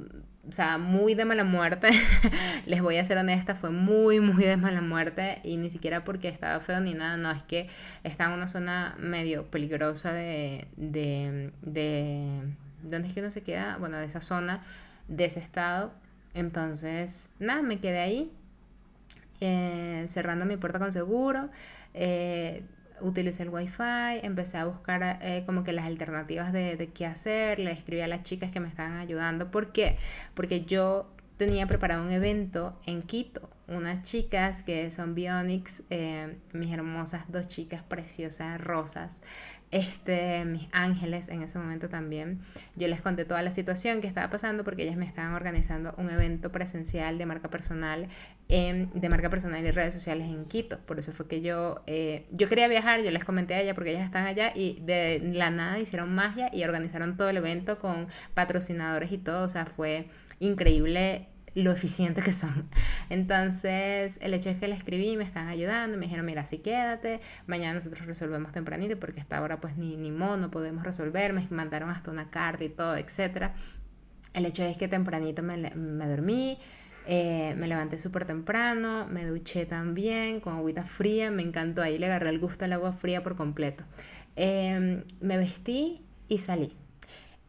o 0.47 0.51
sea, 0.51 0.77
muy 0.77 1.13
de 1.13 1.25
mala 1.25 1.43
muerte. 1.43 1.89
Les 2.65 2.81
voy 2.81 2.97
a 2.97 3.05
ser 3.05 3.17
honesta, 3.17 3.55
fue 3.55 3.69
muy, 3.69 4.19
muy 4.19 4.43
de 4.43 4.57
mala 4.57 4.81
muerte. 4.81 5.41
Y 5.43 5.57
ni 5.57 5.69
siquiera 5.69 6.03
porque 6.03 6.29
estaba 6.29 6.59
feo 6.59 6.79
ni 6.79 6.93
nada, 6.93 7.17
no, 7.17 7.31
es 7.31 7.43
que 7.43 7.69
estaba 8.03 8.31
en 8.31 8.37
una 8.37 8.47
zona 8.47 8.95
medio 8.99 9.49
peligrosa 9.49 10.13
de, 10.13 10.67
de, 10.77 11.51
de. 11.61 12.41
¿Dónde 12.83 13.07
es 13.07 13.13
que 13.13 13.19
uno 13.21 13.31
se 13.31 13.43
queda? 13.43 13.77
Bueno, 13.77 13.97
de 13.97 14.05
esa 14.05 14.21
zona, 14.21 14.61
de 15.07 15.25
ese 15.25 15.39
estado. 15.39 15.91
Entonces, 16.33 17.35
nada, 17.39 17.61
me 17.61 17.79
quedé 17.79 17.99
ahí. 17.99 18.31
Eh, 19.39 20.03
cerrando 20.07 20.45
mi 20.45 20.57
puerta 20.57 20.79
con 20.79 20.91
seguro. 20.91 21.49
Eh, 21.93 22.63
utilicé 23.01 23.43
el 23.43 23.49
wifi, 23.49 24.19
empecé 24.23 24.57
a 24.57 24.65
buscar 24.65 25.19
eh, 25.21 25.43
como 25.45 25.63
que 25.63 25.73
las 25.73 25.85
alternativas 25.85 26.51
de, 26.53 26.91
qué 26.93 27.05
hacer, 27.05 27.59
le 27.59 27.71
escribí 27.71 28.01
a 28.01 28.07
las 28.07 28.23
chicas 28.23 28.51
que 28.51 28.59
me 28.59 28.67
estaban 28.67 28.97
ayudando. 28.97 29.51
¿Por 29.51 29.71
qué? 29.71 29.97
Porque 30.33 30.65
yo 30.65 31.09
tenía 31.37 31.67
preparado 31.67 32.03
un 32.03 32.11
evento 32.11 32.79
en 32.85 33.03
Quito, 33.03 33.49
unas 33.67 34.01
chicas 34.01 34.63
que 34.63 34.89
son 34.91 35.13
Bionics, 35.13 35.83
eh, 35.89 36.37
mis 36.53 36.73
hermosas 36.73 37.31
dos 37.31 37.47
chicas 37.47 37.83
preciosas, 37.83 38.59
rosas, 38.59 39.21
este, 39.71 40.45
mis 40.45 40.67
ángeles 40.71 41.29
en 41.29 41.41
ese 41.41 41.59
momento 41.59 41.89
también. 41.89 42.39
Yo 42.75 42.87
les 42.87 43.01
conté 43.01 43.25
toda 43.25 43.41
la 43.41 43.51
situación 43.51 44.01
que 44.01 44.07
estaba 44.07 44.29
pasando 44.29 44.63
porque 44.63 44.83
ellas 44.83 44.95
me 44.95 45.05
estaban 45.05 45.33
organizando 45.33 45.93
un 45.97 46.09
evento 46.09 46.51
presencial 46.51 47.17
de 47.17 47.25
marca 47.25 47.49
personal, 47.49 48.07
de 48.47 49.09
marca 49.09 49.29
personal 49.29 49.65
y 49.65 49.71
redes 49.71 49.93
sociales 49.93 50.27
en 50.27 50.45
Quito. 50.45 50.79
Por 50.79 50.99
eso 50.99 51.11
fue 51.11 51.27
que 51.27 51.41
yo, 51.41 51.83
eh, 51.87 52.25
yo 52.31 52.47
quería 52.47 52.67
viajar, 52.67 53.01
yo 53.01 53.11
les 53.11 53.25
comenté 53.25 53.55
a 53.55 53.61
ella 53.61 53.73
porque 53.73 53.91
ellas 53.91 54.05
están 54.05 54.25
allá 54.25 54.51
y 54.55 54.79
de 54.81 55.19
la 55.33 55.51
nada 55.51 55.79
hicieron 55.79 56.13
magia 56.13 56.49
y 56.53 56.63
organizaron 56.63 57.17
todo 57.17 57.29
el 57.29 57.37
evento 57.37 57.77
con 57.79 58.07
patrocinadores 58.33 59.11
y 59.11 59.17
todo. 59.17 59.45
O 59.45 59.49
sea, 59.49 59.65
fue 59.65 60.07
increíble 60.39 61.27
lo 61.63 61.71
eficiente 61.71 62.21
que 62.21 62.33
son. 62.33 62.69
Entonces, 63.09 64.19
el 64.21 64.33
hecho 64.33 64.49
es 64.49 64.57
que 64.57 64.67
le 64.67 64.75
escribí, 64.75 65.17
me 65.17 65.23
están 65.23 65.47
ayudando, 65.47 65.97
me 65.97 66.05
dijeron, 66.05 66.25
mira, 66.25 66.41
así 66.41 66.59
quédate, 66.59 67.19
mañana 67.45 67.73
nosotros 67.73 68.05
resolvemos 68.05 68.51
tempranito 68.51 68.99
porque 68.99 69.19
hasta 69.19 69.37
ahora 69.37 69.59
pues 69.59 69.77
ni, 69.77 69.97
ni 69.97 70.11
modo, 70.11 70.37
no 70.37 70.51
podemos 70.51 70.83
resolver, 70.83 71.33
me 71.33 71.45
mandaron 71.49 71.89
hasta 71.89 72.11
una 72.11 72.29
carta 72.29 72.63
y 72.63 72.69
todo, 72.69 72.95
etc. 72.95 73.51
El 74.33 74.45
hecho 74.45 74.63
es 74.63 74.77
que 74.77 74.87
tempranito 74.87 75.43
me, 75.43 75.57
me 75.57 76.07
dormí, 76.07 76.59
eh, 77.09 77.55
me 77.55 77.67
levanté 77.67 77.97
súper 77.97 78.25
temprano, 78.25 79.07
me 79.09 79.25
duché 79.25 79.65
también 79.65 80.41
con 80.41 80.57
agüita 80.57 80.83
fría, 80.83 81.31
me 81.31 81.41
encantó, 81.41 81.81
ahí 81.81 81.97
le 81.97 82.07
agarré 82.07 82.29
el 82.29 82.39
gusto 82.39 82.65
al 82.65 82.73
agua 82.73 82.91
fría 82.91 83.23
por 83.23 83.37
completo. 83.37 83.85
Em, 84.35 85.05
me 85.21 85.37
vestí 85.37 86.01
y 86.27 86.39
salí. 86.39 86.75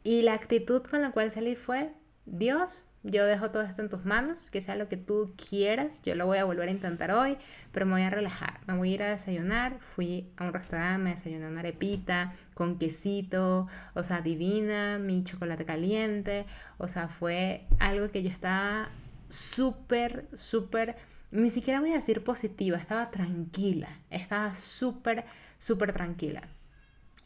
Y 0.05 0.23
la 0.23 0.35
actitud 0.35 0.83
con 0.83 1.03
la 1.03 1.11
cual 1.11 1.33
salí 1.33 1.57
fue, 1.57 1.93
Dios, 2.25 2.85
yo 3.11 3.25
dejo 3.25 3.51
todo 3.51 3.63
esto 3.63 3.83
en 3.83 3.89
tus 3.89 4.05
manos, 4.05 4.51
que 4.51 4.61
sea 4.61 4.77
lo 4.77 4.89
que 4.89 4.97
tú 4.97 5.35
quieras. 5.37 6.03
Yo 6.03 6.15
lo 6.15 6.27
voy 6.27 6.39
a 6.39 6.45
volver 6.45 6.69
a 6.69 6.73
intentar 6.73 7.11
hoy, 7.11 7.39
pero 7.73 7.87
me 7.87 7.93
voy 7.93 8.03
a 8.03 8.11
relajar. 8.11 8.61
Me 8.67 8.77
voy 8.77 8.93
a 8.93 8.95
ir 8.95 9.03
a 9.03 9.11
desayunar. 9.11 9.79
Fui 9.81 10.31
a 10.37 10.45
un 10.45 10.53
restaurante, 10.53 11.03
me 11.03 11.11
desayuné 11.11 11.47
una 11.47 11.61
arepita 11.61 12.33
con 12.55 12.79
quesito, 12.79 13.67
o 13.95 14.03
sea, 14.03 14.21
divina, 14.21 14.99
mi 14.99 15.25
chocolate 15.25 15.65
caliente. 15.65 16.45
O 16.77 16.89
sea, 16.89 17.09
fue 17.09 17.67
algo 17.79 18.09
que 18.11 18.23
yo 18.23 18.29
estaba 18.29 18.91
súper, 19.29 20.27
súper, 20.35 20.97
ni 21.31 21.51
siquiera 21.51 21.81
voy 21.81 21.93
a 21.93 21.97
decir 21.97 22.23
positiva, 22.23 22.77
estaba 22.77 23.11
tranquila. 23.11 23.89
Estaba 24.11 24.55
súper, 24.55 25.25
súper 25.57 25.93
tranquila. 25.93 26.43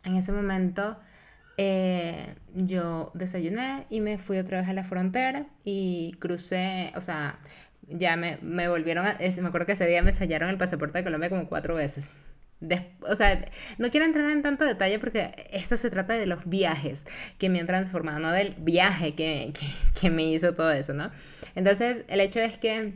En 0.05 0.17
ese 0.17 0.33
momento 0.33 0.99
eh, 1.57 2.35
yo 2.55 3.11
desayuné 3.15 3.87
y 3.91 4.01
me 4.01 4.19
fui 4.19 4.39
otra 4.39 4.61
vez 4.61 4.69
a 4.69 4.73
la 4.73 4.85
frontera 4.85 5.47
y 5.65 6.15
crucé, 6.19 6.93
o 6.97 7.01
sea, 7.01 7.39
ya 7.89 8.17
me, 8.17 8.39
me 8.43 8.69
volvieron 8.69 9.07
a, 9.07 9.19
me 9.19 9.49
acuerdo 9.49 9.67
que 9.67 9.73
ese 9.73 9.87
día 9.87 10.03
me 10.03 10.13
sellaron 10.13 10.51
el 10.51 10.57
pasaporte 10.57 10.99
de 10.99 11.05
Colombia 11.05 11.29
como 11.29 11.49
cuatro 11.49 11.75
veces. 11.75 12.13
o 13.01 13.17
sea, 13.17 13.45
no 13.79 13.91
quiero 13.91 14.07
entrar 14.07 14.31
en 14.31 14.43
tanto 14.43 14.65
detalle 14.65 14.99
porque 14.99 15.33
esto 15.51 15.77
se 15.77 15.91
trata 15.91 16.15
de 16.15 16.27
los 16.27 16.49
viajes 16.49 17.07
que 17.39 17.49
me 17.49 17.61
han 17.61 17.67
transformado, 17.67 18.21
no 18.21 18.31
del 18.31 18.55
viaje 18.59 19.15
que, 19.15 19.53
que 20.01 20.11
me 20.11 20.25
hizo 20.25 20.55
todo 20.55 20.71
eso, 20.71 20.95
¿no? 20.95 21.11
Entonces, 21.55 22.05
el 22.09 22.21
hecho 22.21 22.41
es 22.41 22.59
que 22.59 22.95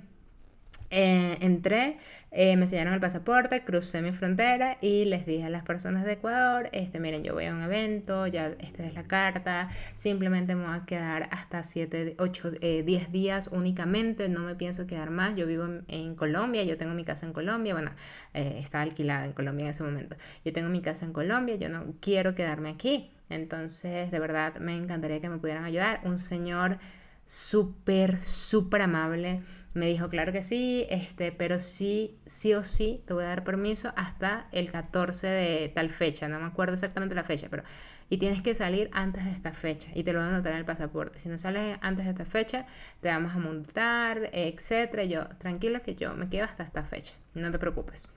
eh, 0.98 1.36
entré, 1.42 1.98
eh, 2.30 2.56
me 2.56 2.62
enseñaron 2.62 2.94
el 2.94 3.00
pasaporte, 3.00 3.62
crucé 3.64 4.00
mi 4.00 4.12
frontera 4.12 4.78
y 4.80 5.04
les 5.04 5.26
dije 5.26 5.44
a 5.44 5.50
las 5.50 5.62
personas 5.62 6.06
de 6.06 6.12
Ecuador, 6.12 6.70
este, 6.72 7.00
miren, 7.00 7.22
yo 7.22 7.34
voy 7.34 7.44
a 7.44 7.54
un 7.54 7.60
evento, 7.60 8.26
ya 8.26 8.46
esta 8.60 8.82
es 8.82 8.94
la 8.94 9.02
carta, 9.02 9.68
simplemente 9.94 10.54
me 10.54 10.64
voy 10.64 10.74
a 10.74 10.86
quedar 10.86 11.28
hasta 11.32 11.62
7, 11.62 12.14
8, 12.18 12.50
10 12.82 13.12
días 13.12 13.48
únicamente, 13.52 14.30
no 14.30 14.40
me 14.40 14.54
pienso 14.54 14.86
quedar 14.86 15.10
más, 15.10 15.36
yo 15.36 15.46
vivo 15.46 15.66
en, 15.88 16.14
Colombia, 16.14 16.64
yo 16.64 16.78
tengo 16.78 16.94
mi 16.94 17.04
casa 17.04 17.26
en 17.26 17.34
Colombia, 17.34 17.74
bueno, 17.74 17.90
eh, 18.32 18.56
estaba 18.58 18.80
alquilada 18.80 19.26
en 19.26 19.34
Colombia 19.34 19.64
en 19.64 19.70
ese 19.72 19.82
momento, 19.82 20.16
yo 20.46 20.52
tengo 20.54 20.70
mi 20.70 20.80
casa 20.80 21.04
en 21.04 21.12
Colombia, 21.12 21.56
yo 21.56 21.68
no 21.68 21.92
quiero 22.00 22.34
quedarme 22.34 22.70
aquí, 22.70 23.10
entonces 23.28 24.10
de 24.10 24.18
verdad 24.18 24.56
me 24.60 24.74
encantaría 24.74 25.20
que 25.20 25.28
me 25.28 25.36
pudieran 25.36 25.64
ayudar, 25.64 26.00
un 26.04 26.18
señor 26.18 26.78
súper, 27.26 28.20
súper 28.20 28.82
amable. 28.82 29.42
Me 29.74 29.86
dijo, 29.86 30.08
claro 30.08 30.32
que 30.32 30.42
sí, 30.42 30.86
este, 30.88 31.32
pero 31.32 31.60
sí, 31.60 32.18
sí 32.24 32.54
o 32.54 32.64
sí, 32.64 33.02
te 33.06 33.12
voy 33.12 33.24
a 33.24 33.26
dar 33.26 33.44
permiso 33.44 33.92
hasta 33.94 34.48
el 34.52 34.70
14 34.70 35.26
de 35.26 35.68
tal 35.68 35.90
fecha, 35.90 36.28
no 36.28 36.40
me 36.40 36.46
acuerdo 36.46 36.72
exactamente 36.72 37.14
la 37.14 37.24
fecha, 37.24 37.48
pero... 37.50 37.62
Y 38.08 38.18
tienes 38.18 38.40
que 38.40 38.54
salir 38.54 38.88
antes 38.92 39.24
de 39.24 39.32
esta 39.32 39.52
fecha 39.52 39.88
y 39.92 40.04
te 40.04 40.12
lo 40.12 40.20
voy 40.20 40.28
a 40.28 40.32
anotar 40.32 40.52
en 40.52 40.60
el 40.60 40.64
pasaporte. 40.64 41.18
Si 41.18 41.28
no 41.28 41.36
sales 41.38 41.76
antes 41.82 42.04
de 42.04 42.12
esta 42.12 42.24
fecha, 42.24 42.64
te 43.00 43.08
vamos 43.08 43.34
a 43.34 43.38
montar, 43.38 44.30
etcétera. 44.32 45.04
Yo, 45.04 45.26
tranquila 45.38 45.80
que 45.80 45.96
yo 45.96 46.14
me 46.14 46.28
quedo 46.28 46.44
hasta 46.44 46.62
esta 46.62 46.84
fecha, 46.84 47.14
no 47.34 47.50
te 47.50 47.58
preocupes. 47.58 48.08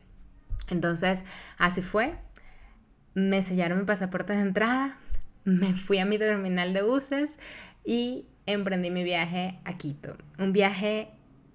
Entonces, 0.69 1.23
así 1.57 1.81
fue. 1.81 2.15
Me 3.15 3.41
sellaron 3.41 3.79
mi 3.79 3.85
pasaporte 3.85 4.33
de 4.33 4.41
entrada, 4.41 4.97
me 5.43 5.73
fui 5.73 5.97
a 5.97 6.05
mi 6.05 6.19
terminal 6.19 6.73
de 6.73 6.83
buses 6.83 7.39
y 7.83 8.27
emprendí 8.53 8.91
mi 8.91 9.03
viaje 9.03 9.59
a 9.63 9.77
Quito. 9.77 10.17
Un 10.37 10.53
viaje 10.53 11.09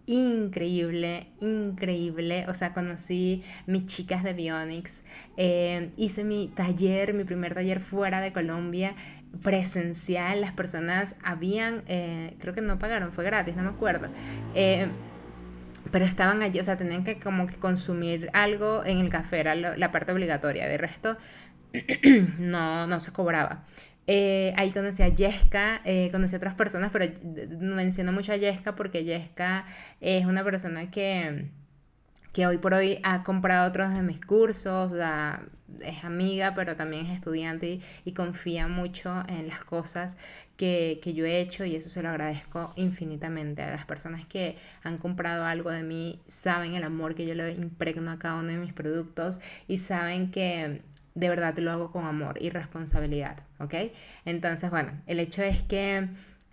increíble, 0.07 1.29
increíble. 1.41 2.45
O 2.49 2.55
sea, 2.55 2.73
conocí 2.73 3.43
mis 3.67 3.87
chicas 3.87 4.23
de 4.23 4.35
Bionics, 4.35 5.05
eh, 5.37 5.91
hice 5.97 6.25
mi 6.25 6.49
taller, 6.49 7.15
mi 7.15 7.25
primer 7.25 7.55
taller 7.55 7.81
fuera 7.81 8.21
de 8.21 8.33
Colombia, 8.33 8.95
presencial. 9.43 10.41
Las 10.41 10.53
personas 10.53 11.17
habían, 11.25 11.83
eh, 11.87 12.37
creo 12.39 12.55
que 12.55 12.61
no 12.61 12.79
pagaron, 12.79 13.13
fue 13.13 13.25
gratis, 13.25 13.57
no 13.57 13.63
me 13.63 13.71
acuerdo. 13.71 14.09
Eh, 14.55 14.89
pero 15.91 16.05
estaban 16.05 16.43
allí, 16.43 16.61
o 16.61 16.65
sea, 16.65 16.77
tenían 16.77 17.05
que 17.05 17.19
como 17.19 17.47
que 17.47 17.57
consumir 17.57 18.31
algo 18.33 18.85
en 18.85 18.99
el 18.99 19.11
café, 19.11 19.41
era 19.41 19.55
la 19.55 19.91
parte 19.91 20.13
obligatoria. 20.13 20.67
De 20.67 20.79
resto, 20.79 21.17
no, 22.39 22.87
no 22.87 23.01
se 23.01 23.13
cobraba. 23.13 23.65
Eh, 24.07 24.53
ahí 24.57 24.71
conocí 24.71 25.03
a 25.03 25.09
Yesca, 25.09 25.81
eh, 25.85 26.09
conocí 26.13 26.35
a 26.35 26.39
otras 26.39 26.55
personas, 26.55 26.93
pero 26.93 27.07
menciono 27.51 28.13
mucho 28.13 28.33
a 28.33 28.37
Yesca 28.37 28.75
porque 28.77 29.05
Yesca 29.05 29.65
es 30.01 30.27
una 30.27 30.45
persona 30.45 30.91
que, 30.91 31.49
que 32.33 32.47
hoy 32.47 32.59
por 32.59 32.75
hoy 32.75 32.99
ha 33.03 33.23
comprado 33.23 33.69
otros 33.69 33.95
de 33.95 34.03
mis 34.03 34.21
cursos, 34.21 34.93
es 35.83 36.05
amiga, 36.05 36.53
pero 36.55 36.77
también 36.77 37.07
es 37.07 37.13
estudiante 37.13 37.81
y, 38.05 38.13
confía 38.13 38.69
mucho 38.69 39.23
en 39.29 39.49
las 39.49 39.65
cosas 39.65 40.19
que, 40.57 41.01
que, 41.03 41.15
yo 41.15 41.25
he 41.25 41.41
hecho 41.41 41.65
y 41.65 41.75
eso 41.75 41.89
se 41.89 42.03
lo 42.03 42.11
agradezco 42.11 42.73
infinitamente. 42.77 43.63
A 43.63 43.71
las 43.71 43.85
personas 43.85 44.25
que 44.27 44.57
han 44.83 44.99
comprado 44.99 45.45
algo 45.45 45.71
de 45.71 45.83
mí 45.83 46.21
saben 46.27 46.75
el 46.75 46.85
amor 46.85 47.15
que 47.15 47.27
yo 47.27 47.35
le 47.35 47.53
impregno 47.53 48.11
a 48.11 48.19
cada 48.19 48.37
uno 48.37 48.49
de 48.49 48.59
mis 48.59 48.73
productos 48.73 49.41
y 49.67 49.79
saben 49.79 50.31
que 50.31 50.83
de 51.15 51.29
verdad 51.29 51.57
lo 51.59 51.71
hago 51.71 51.93
con 51.93 52.05
amor 52.05 52.37
y 52.41 52.51
responsabilidad, 52.51 53.39
¿ok? 53.59 53.75
Entonces, 54.25 54.71
bueno, 54.71 54.93
el 55.07 55.21
hecho 55.21 55.43
es 55.43 55.63
que 55.63 56.09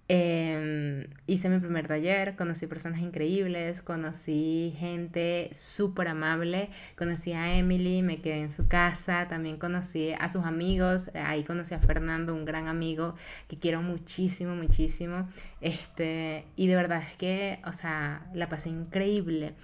em, 0.08 1.08
hice 1.26 1.50
mi 1.50 1.60
primer 1.60 1.88
taller, 1.88 2.36
conocí 2.36 2.68
personas 2.68 3.00
increíbles, 3.00 3.82
conocí 3.82 4.76
gente 4.78 5.50
súper 5.52 6.10
amable, 6.10 6.70
conocí 6.96 7.34
a 7.34 7.56
Emily, 7.56 8.04
me 8.04 8.22
quedé 8.22 8.42
en 8.42 8.52
su 8.52 8.68
casa, 8.68 9.28
también 9.28 9.58
conocí 9.58 10.14
a 10.20 10.30
sus 10.30 10.44
amigos, 10.44 11.12
ahí 11.16 11.44
conocí 11.44 11.74
a 11.74 11.80
Fernando, 11.80 12.36
un 12.36 12.46
gran 12.46 12.68
amigo 12.68 13.16
que 13.48 13.58
quiero 13.58 13.82
muchísimo, 13.82 14.56
muchísimo, 14.56 15.28
este, 15.62 16.46
y 16.56 16.68
de 16.68 16.76
verdad 16.76 17.02
es 17.02 17.18
que, 17.18 17.60
o 17.66 17.74
sea, 17.74 18.30
la 18.34 18.48
pasé 18.50 18.70
increíble 18.70 19.56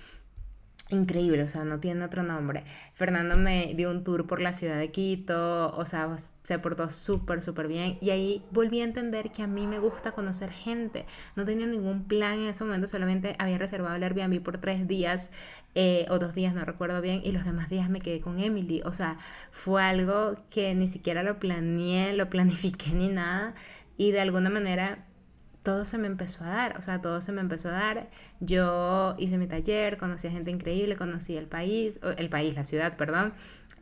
increíble, 0.89 1.44
o 1.44 1.48
sea, 1.48 1.65
no 1.65 1.79
tiene 1.79 2.03
otro 2.06 2.24
nombre. 2.24 2.63
Fernando 2.94 3.38
me 3.38 3.74
dio 3.75 3.91
un 3.91 4.03
tour 4.03 4.25
por 4.25 4.41
la 4.41 4.53
ciudad 4.53 4.77
de 4.77 4.91
Quito, 4.91 5.72
o 5.72 5.86
sea, 5.86 6.15
se 6.17 6.60
portó 6.60 6.89
súper, 6.89 7.41
súper 7.41 7.67
bien. 7.67 7.98
Y 8.01 8.12
ahí 8.12 8.44
volví 8.51 8.82
a 8.82 8.84
entender 8.84 9.32
que 9.32 9.44
a 9.44 9.48
mí 9.48 9.67
me 9.67 9.79
gusta 9.79 10.12
conocer 10.12 10.50
gente. 10.51 11.06
No 11.36 11.46
tenía 11.46 11.67
ningún 11.67 12.06
plan 12.06 12.39
en 12.39 12.48
ese 12.50 12.63
momento, 12.63 12.88
solamente 12.88 13.36
había 13.39 13.58
reservado 13.58 13.96
el 13.96 14.03
Airbnb 14.03 14.41
por 14.41 14.58
tres 14.58 14.88
días 14.88 15.32
eh, 15.75 16.06
o 16.10 16.20
dos 16.20 16.34
días, 16.36 16.53
no 16.53 16.63
recuerdo 16.65 17.01
bien, 17.01 17.22
y 17.24 17.32
los 17.32 17.46
demás 17.46 17.70
días 17.70 17.89
me 17.89 18.00
quedé 18.00 18.22
con 18.22 18.39
Emily. 18.39 18.82
O 18.86 18.94
sea, 18.94 19.17
fue 19.51 19.84
algo 19.84 20.36
que 20.50 20.74
ni 20.75 20.88
siquiera 20.88 21.24
lo 21.24 21.39
planeé, 21.39 22.13
lo 22.13 22.29
planifiqué 22.32 22.91
ni 22.91 23.10
nada. 23.10 23.56
Y 23.98 24.12
de 24.12 24.22
alguna 24.22 24.50
manera 24.50 25.06
todo 25.67 25.83
se 25.83 25.97
me 25.97 26.07
empezó 26.07 26.45
a 26.45 26.47
dar, 26.47 26.77
o 26.79 26.81
sea, 26.81 27.01
todo 27.01 27.19
se 27.19 27.33
me 27.33 27.41
empezó 27.41 27.67
a 27.67 27.74
dar. 27.74 28.07
Yo 28.39 29.15
hice 29.17 29.38
mi 29.38 29.47
taller, 29.47 29.97
conocí 29.97 30.25
a 30.25 30.31
gente 30.31 30.50
increíble, 30.50 30.95
conocí 30.95 31.36
el 31.36 31.45
país, 31.45 32.00
el 32.17 32.29
país, 32.29 32.55
la 32.55 32.63
ciudad, 32.63 32.95
perdón, 32.95 33.33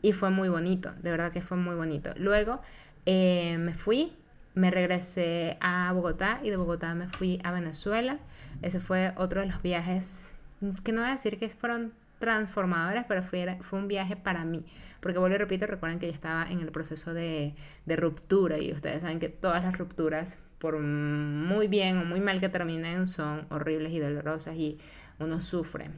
y 0.01 0.11
fue 0.11 0.31
muy 0.31 0.49
bonito, 0.49 0.91
de 1.03 1.11
verdad 1.11 1.31
que 1.31 1.43
fue 1.43 1.57
muy 1.57 1.75
bonito. 1.75 2.09
Luego 2.17 2.59
eh, 3.05 3.59
me 3.59 3.75
fui, 3.75 4.13
me 4.55 4.71
regresé 4.71 5.59
a 5.61 5.91
Bogotá 5.93 6.39
y 6.41 6.49
de 6.49 6.57
Bogotá 6.57 6.95
me 6.95 7.07
fui 7.07 7.39
a 7.43 7.51
Venezuela. 7.51 8.17
Ese 8.63 8.79
fue 8.79 9.13
otro 9.15 9.41
de 9.41 9.45
los 9.45 9.61
viajes, 9.61 10.39
que 10.83 10.91
no 10.91 11.01
voy 11.01 11.09
a 11.09 11.11
decir 11.11 11.37
que 11.37 11.47
fueron 11.51 11.93
transformadores, 12.17 13.05
pero 13.07 13.21
fue, 13.21 13.59
fue 13.61 13.77
un 13.77 13.87
viaje 13.87 14.15
para 14.15 14.43
mí. 14.43 14.65
Porque 15.01 15.19
vuelvo 15.19 15.35
y 15.35 15.37
repito, 15.37 15.67
recuerden 15.67 15.99
que 15.99 16.07
yo 16.07 16.13
estaba 16.13 16.49
en 16.49 16.61
el 16.61 16.71
proceso 16.71 17.13
de, 17.13 17.53
de 17.85 17.95
ruptura 17.95 18.57
y 18.57 18.73
ustedes 18.73 19.01
saben 19.01 19.19
que 19.19 19.29
todas 19.29 19.63
las 19.63 19.77
rupturas 19.77 20.39
por 20.65 20.79
muy 20.79 21.67
bien 21.67 21.99
o 21.99 22.05
muy 22.05 22.19
mal 22.19 22.39
que 22.39 22.49
terminen, 22.49 23.05
son 23.05 23.45
horribles 23.51 23.91
y 23.91 23.99
dolorosas 23.99 24.55
y 24.55 24.79
uno 25.19 25.39
sufre. 25.39 25.91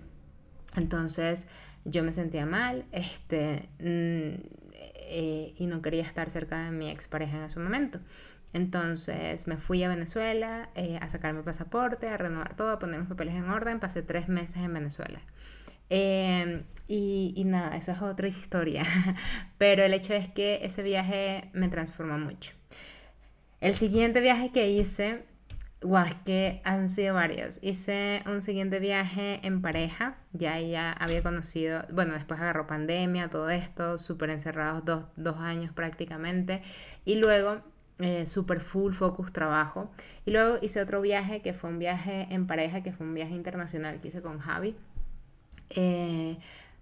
Entonces 0.76 1.48
yo 1.86 2.04
me 2.04 2.12
sentía 2.12 2.46
mal 2.46 2.84
este, 2.92 3.70
mm, 3.80 4.44
eh, 5.10 5.54
y 5.58 5.68
no 5.68 5.82
quería 5.82 6.02
estar 6.02 6.30
cerca 6.30 6.66
de 6.66 6.72
mi 6.72 6.90
expareja 6.90 7.38
en 7.38 7.44
ese 7.44 7.62
momento. 7.62 8.02
Entonces 8.52 9.48
me 9.48 9.56
fui 9.56 9.84
a 9.84 9.88
Venezuela 9.88 10.70
eh, 10.76 11.00
a 11.02 11.08
sacar 11.08 11.34
mi 11.34 11.44
pasaporte, 11.44 12.10
a 12.10 12.18
renovar 12.18 12.54
todo, 12.54 12.72
a 12.72 12.78
poner 12.78 13.00
mis 13.00 13.08
papeles 13.08 13.36
en 13.36 13.50
orden. 13.50 13.80
Pasé 13.80 14.02
tres 14.02 14.28
meses 14.28 14.58
en 14.58 14.74
Venezuela. 14.74 15.22
Em, 15.90 16.66
y, 16.90 17.34
y, 17.38 17.46
nada, 17.46 17.78
eso 17.78 17.94
es 17.94 18.02
otra 18.02 18.28
historia. 18.38 18.84
Pero 19.58 19.84
el 19.84 19.94
hecho 19.94 20.14
es 20.14 20.28
que 20.28 20.60
ese 20.64 20.84
viaje 20.84 21.50
me 21.54 21.70
transformó 21.70 22.18
mucho. 22.20 22.52
El 23.60 23.74
siguiente 23.74 24.22
viaje 24.22 24.52
que 24.52 24.70
hice, 24.70 25.26
guau, 25.82 26.06
que 26.24 26.62
han 26.64 26.88
sido 26.88 27.16
varios. 27.16 27.64
Hice 27.64 28.22
un 28.28 28.42
siguiente 28.42 28.80
viaje 28.80 29.40
en 29.42 29.64
pareja, 29.64 30.18
ya 30.32 30.60
ella 30.60 30.92
había 30.94 31.24
conocido, 31.24 31.84
bueno, 31.92 32.14
después 32.14 32.40
agarró 32.40 32.68
pandemia, 32.68 33.32
todo 33.32 33.50
esto, 33.50 33.98
súper 33.98 34.30
encerrados 34.30 34.86
dos, 34.86 35.06
dos, 35.16 35.38
años 35.38 35.74
prácticamente, 35.74 36.62
y 37.04 37.16
luego 37.16 37.62
eh, 37.98 38.28
súper 38.28 38.60
full 38.60 38.94
focus 38.94 39.34
trabajo. 39.34 39.90
Y 40.24 40.32
luego 40.32 40.60
hice 40.62 40.80
otro 40.80 41.02
viaje 41.02 41.42
que 41.42 41.54
fue 41.54 41.72
un 41.72 41.80
viaje 41.80 42.28
en 42.30 42.46
pareja, 42.46 42.84
que 42.84 42.94
fue 42.94 43.08
un 43.08 43.16
viaje 43.16 43.34
internacional 43.34 44.00
que 44.02 44.10
hice 44.10 44.22
con 44.22 44.38
Javi. 44.38 44.76
Eh, 45.72 46.38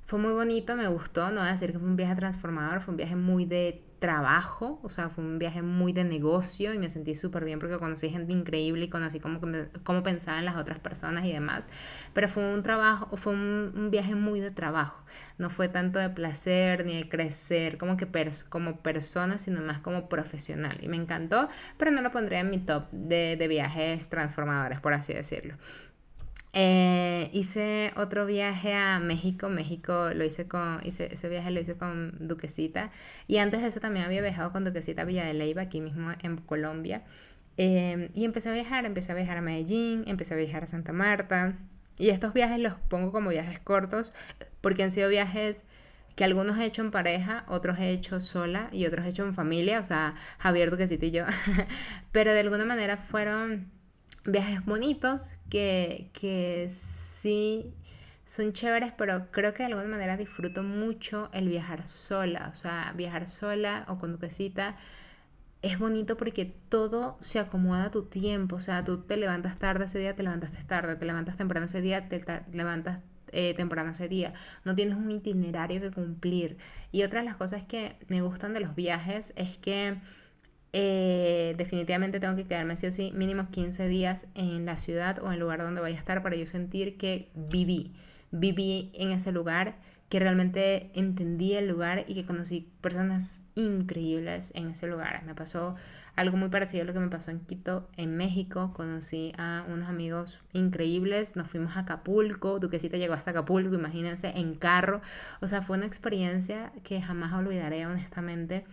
fue 0.06 0.20
muy 0.20 0.34
bonito, 0.34 0.76
me 0.76 0.90
gustó, 0.90 1.32
no 1.32 1.40
voy 1.40 1.48
a 1.48 1.54
decir 1.54 1.72
que 1.72 1.80
fue 1.80 1.88
un 1.88 1.96
viaje 1.96 2.16
transformador, 2.16 2.82
fue 2.82 2.92
un 2.92 2.98
viaje 2.98 3.16
muy 3.16 3.46
de 3.46 3.85
trabajo, 4.06 4.80
o 4.84 4.90
sea, 4.90 5.10
fue 5.10 5.24
un 5.24 5.40
viaje 5.40 5.64
muy 5.64 5.92
de 5.92 6.04
negocio 6.04 6.76
y 6.76 6.78
me 6.78 6.92
sentí 6.92 7.16
súper 7.16 7.44
bien 7.44 7.58
porque 7.58 7.80
conocí 7.80 8.08
gente 8.12 8.34
increíble 8.34 8.86
y 8.86 8.88
conocí 8.88 9.20
cómo, 9.20 9.42
cómo 9.82 10.04
pensaban 10.04 10.46
las 10.46 10.58
otras 10.58 10.78
personas 10.78 11.26
y 11.26 11.34
demás, 11.34 11.70
pero 12.14 12.30
fue 12.30 12.54
un 12.54 12.62
trabajo, 12.62 13.18
fue 13.18 13.34
un, 13.34 13.90
viaje 13.90 14.14
muy 14.14 14.42
de 14.42 14.52
trabajo, 14.52 15.04
no 15.40 15.50
fue 15.50 15.70
tanto 15.70 15.98
de 15.98 16.12
placer 16.12 16.86
ni 16.86 16.98
de 16.98 17.10
crecer 17.10 17.80
como 17.80 17.98
que 17.98 18.08
como 18.50 18.78
persona, 18.84 19.40
sino 19.40 19.62
más 19.62 19.80
como 19.80 20.08
profesional. 20.08 20.78
Y 20.82 20.88
me 20.88 20.98
encantó, 20.98 21.48
pero 21.78 21.90
no 21.90 22.04
lo 22.04 22.12
pondría 22.12 22.42
en 22.42 22.52
mi 22.52 22.60
top 22.60 22.92
de, 22.92 23.38
de 23.38 23.48
viajes 23.48 24.08
transformadores, 24.10 24.80
por 24.82 24.94
así 24.94 25.14
decirlo. 25.14 25.56
Eh, 26.58 27.30
hice 27.34 27.92
otro 27.98 28.26
viaje 28.26 28.74
a 28.74 29.00
México. 29.00 29.50
México 29.50 30.12
lo 30.14 30.24
hice 30.24 30.48
con. 30.48 30.80
Hice, 30.84 31.14
ese 31.14 31.28
viaje 31.30 31.52
lo 31.52 31.60
hice 31.60 31.76
con 31.76 32.16
Duquesita. 32.20 32.92
Y 33.28 33.38
antes 33.38 33.62
de 33.62 33.68
eso 33.68 33.82
también 33.82 34.06
había 34.06 34.22
viajado 34.22 34.52
con 34.54 34.64
Duquesita 34.64 35.02
a 35.02 35.06
Villa 35.06 35.26
de 35.26 35.34
Leyva, 35.34 35.64
aquí 35.64 35.82
mismo 35.82 36.14
en 36.24 36.38
Colombia. 36.38 37.04
Em, 37.58 38.10
y 38.14 38.24
empecé 38.26 38.50
a 38.50 38.54
viajar. 38.54 38.86
Empecé 38.86 39.12
a 39.12 39.16
viajar 39.16 39.38
a 39.38 39.42
Medellín, 39.42 40.06
empecé 40.08 40.34
a 40.34 40.38
viajar 40.38 40.64
a 40.64 40.68
Santa 40.68 40.94
Marta. 40.94 41.58
Y 41.98 42.10
estos 42.10 42.34
viajes 42.34 42.60
los 42.60 42.74
pongo 42.90 43.12
como 43.12 43.30
viajes 43.32 43.60
cortos 43.60 44.14
porque 44.62 44.84
han 44.84 44.92
sido 44.92 45.10
viajes 45.10 45.68
que 46.16 46.24
algunos 46.24 46.58
he 46.58 46.66
hecho 46.66 46.82
en 46.82 46.92
pareja, 46.92 47.44
otros 47.48 47.80
he 47.80 47.90
hecho 47.90 48.22
sola 48.22 48.70
y 48.72 48.86
otros 48.86 49.06
he 49.06 49.10
hecho 49.10 49.24
en 49.24 49.34
familia, 49.34 49.82
o 49.82 49.86
sea, 49.86 50.14
Javier 50.40 50.72
Duquesita 50.72 51.06
y 51.06 51.12
yo. 51.12 51.26
Pero 52.14 52.34
de 52.34 52.40
alguna 52.40 52.66
manera 52.66 52.98
fueron 52.98 53.70
viajes 54.26 54.66
bonitos 54.66 55.38
que, 55.50 56.10
que 56.14 56.68
sí 56.70 57.74
son 58.26 58.54
chéveres, 58.54 58.92
pero 58.98 59.32
creo 59.32 59.54
que 59.54 59.64
de 59.64 59.68
alguna 59.68 59.88
manera 59.88 60.18
disfruto 60.18 60.64
mucho 60.64 61.30
el 61.32 61.48
viajar 61.48 61.86
sola. 61.86 62.50
O 62.52 62.56
sea, 62.56 62.92
viajar 62.96 63.28
sola 63.28 63.86
o 63.88 63.98
con 63.98 64.12
duquesita 64.12 64.76
es 65.62 65.80
bonito 65.80 66.18
porque 66.18 66.46
todo 66.70 67.18
se 67.22 67.40
acomoda 67.40 67.86
a 67.86 67.92
tu 67.92 68.04
tiempo. 68.06 68.58
O 68.58 68.60
sea, 68.60 68.84
tú 68.84 69.00
te 69.02 69.18
levantas 69.18 69.58
tarde 69.58 69.86
ese 69.86 70.00
día, 70.00 70.16
te 70.16 70.24
levantaste 70.24 70.64
tarde, 70.64 70.96
te 70.96 71.06
levantas 71.06 71.38
temprano 71.38 71.66
ese 71.68 71.82
día, 71.82 72.08
te 72.10 72.22
levantas 72.52 73.02
eh, 73.32 73.54
temprano 73.54 73.92
ese 73.92 74.08
día. 74.08 74.34
No 74.64 74.76
tienes 74.76 74.96
un 74.96 75.10
itinerario 75.12 75.82
que 75.82 75.92
cumplir. 75.92 76.58
Y 76.92 77.04
otra 77.04 77.20
de 77.20 77.26
las 77.26 77.36
cosas 77.36 77.64
que 77.64 77.96
me 78.08 78.22
gustan 78.22 78.54
de 78.54 78.60
los 78.60 78.76
viajes 78.76 79.34
es 79.38 79.58
que 79.58 79.98
eh, 80.78 81.56
definitivamente 81.58 82.20
tengo 82.20 82.36
que 82.36 82.44
quedarme 82.44 82.76
sí 82.76 82.86
o 82.86 82.92
sí 82.92 83.14
mínimo 83.16 83.48
15 83.50 83.88
días 83.88 84.28
en 84.36 84.66
la 84.66 84.78
ciudad 84.78 85.20
o 85.20 85.28
en 85.28 85.36
el 85.36 85.40
lugar 85.40 85.60
donde 85.60 85.80
vaya 85.80 85.96
a 85.96 86.00
estar 86.00 86.22
para 86.22 86.36
yo 86.36 86.46
sentir 86.46 86.98
que 86.98 87.30
viví, 87.34 87.94
viví 88.32 88.92
en 88.94 89.12
ese 89.12 89.32
lugar 89.32 89.78
que 90.10 90.20
realmente 90.20 90.92
entendí 90.94 91.54
el 91.54 91.70
lugar 91.70 92.04
y 92.10 92.14
que 92.14 92.26
conocí 92.26 92.70
personas 92.82 93.48
increíbles 93.56 94.52
en 94.54 94.68
ese 94.68 94.88
lugar. 94.88 95.24
Me 95.24 95.34
pasó 95.34 95.76
algo 96.18 96.36
muy 96.36 96.50
parecido 96.50 96.84
a 96.84 96.86
lo 96.88 96.92
que 96.92 97.00
me 97.00 97.08
pasó 97.08 97.32
en 97.32 97.40
Quito, 97.40 97.88
en 97.96 98.18
México. 98.18 98.74
Conocí 98.74 99.32
a 99.38 99.66
unos 99.70 99.88
amigos 99.88 100.42
increíbles, 100.52 101.38
nos 101.38 101.48
fuimos 101.48 101.78
a 101.78 101.82
Acapulco, 101.82 102.60
Duquesita 102.60 102.98
llegó 102.98 103.14
hasta 103.14 103.32
Acapulco, 103.32 103.76
imagínense, 103.76 104.38
en 104.38 104.56
carro. 104.56 105.00
O 105.40 105.48
sea, 105.48 105.62
fue 105.62 105.78
una 105.78 105.86
experiencia 105.86 106.74
que 106.84 107.02
jamás 107.02 107.32
olvidaré, 107.32 107.86
honestamente. 107.86 108.66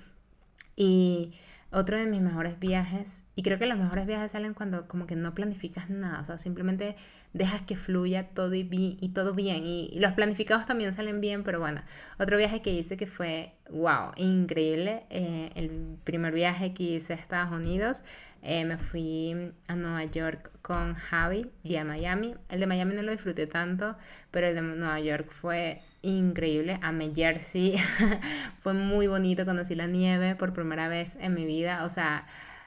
Y 0.75 1.33
otro 1.73 1.97
de 1.97 2.07
mis 2.07 2.21
mejores 2.21 2.59
viajes, 2.59 3.25
y 3.35 3.43
creo 3.43 3.59
que 3.59 3.67
los 3.67 3.79
mejores 3.79 4.07
viajes 4.07 4.33
salen 4.33 4.55
cuando 4.55 4.87
como 4.87 5.07
que 5.07 5.17
no 5.17 5.35
planificas 5.35 5.89
nada, 5.91 6.21
o 6.21 6.25
sea, 6.25 6.39
simplemente 6.39 6.97
dejas 7.33 7.63
que 7.63 7.77
fluya 7.77 8.29
todo 8.29 8.55
y, 8.55 8.69
y 8.71 9.09
todo 9.09 9.35
bien. 9.35 9.65
Y, 9.65 9.99
los 9.99 10.13
planificados 10.13 10.67
también 10.67 10.93
salen 10.93 11.21
bien, 11.21 11.43
pero 11.43 11.61
bueno, 11.61 11.83
otro 12.19 12.37
viaje 12.37 12.61
que 12.61 12.73
hice 12.73 12.97
que 12.97 13.07
fue, 13.07 13.55
wow, 13.71 14.13
increíble. 14.17 15.05
Eh, 15.11 15.51
el 15.55 15.71
primer 16.05 16.35
viaje 16.35 16.75
que 16.75 16.83
hice 16.85 17.15
a 17.15 17.17
Estados 17.17 17.53
Unidos, 17.53 18.05
eh, 18.43 18.65
me 18.65 18.77
fui 18.77 19.53
a 19.69 19.77
Nueva 19.77 20.05
York 20.05 20.51
con 20.61 20.95
Javi 20.95 21.51
y 21.63 21.77
a 21.77 21.85
Miami. 21.85 22.35
El 22.49 22.61
de 22.61 22.67
Miami 22.67 22.95
no 22.95 23.03
lo 23.03 23.13
disfruté 23.13 23.47
tanto, 23.47 23.97
pero 24.31 24.49
el 24.49 24.55
de 24.55 24.63
Nueva 24.63 25.01
York 25.01 25.31
fue 25.31 25.81
increíble. 26.03 26.79
Amé 26.83 27.12
Jersey. 27.15 27.77
fue 28.59 28.75
muy 28.75 29.07
bonito. 29.07 29.47
Conocí 29.47 29.75
la 29.75 29.87
nieve 29.87 30.37
por 30.37 30.53
primera 30.53 30.88
vez 30.88 31.17
en 31.17 31.35
mi 31.35 31.47
vida. 31.47 31.85
O 31.85 31.91
sea, 31.91 32.27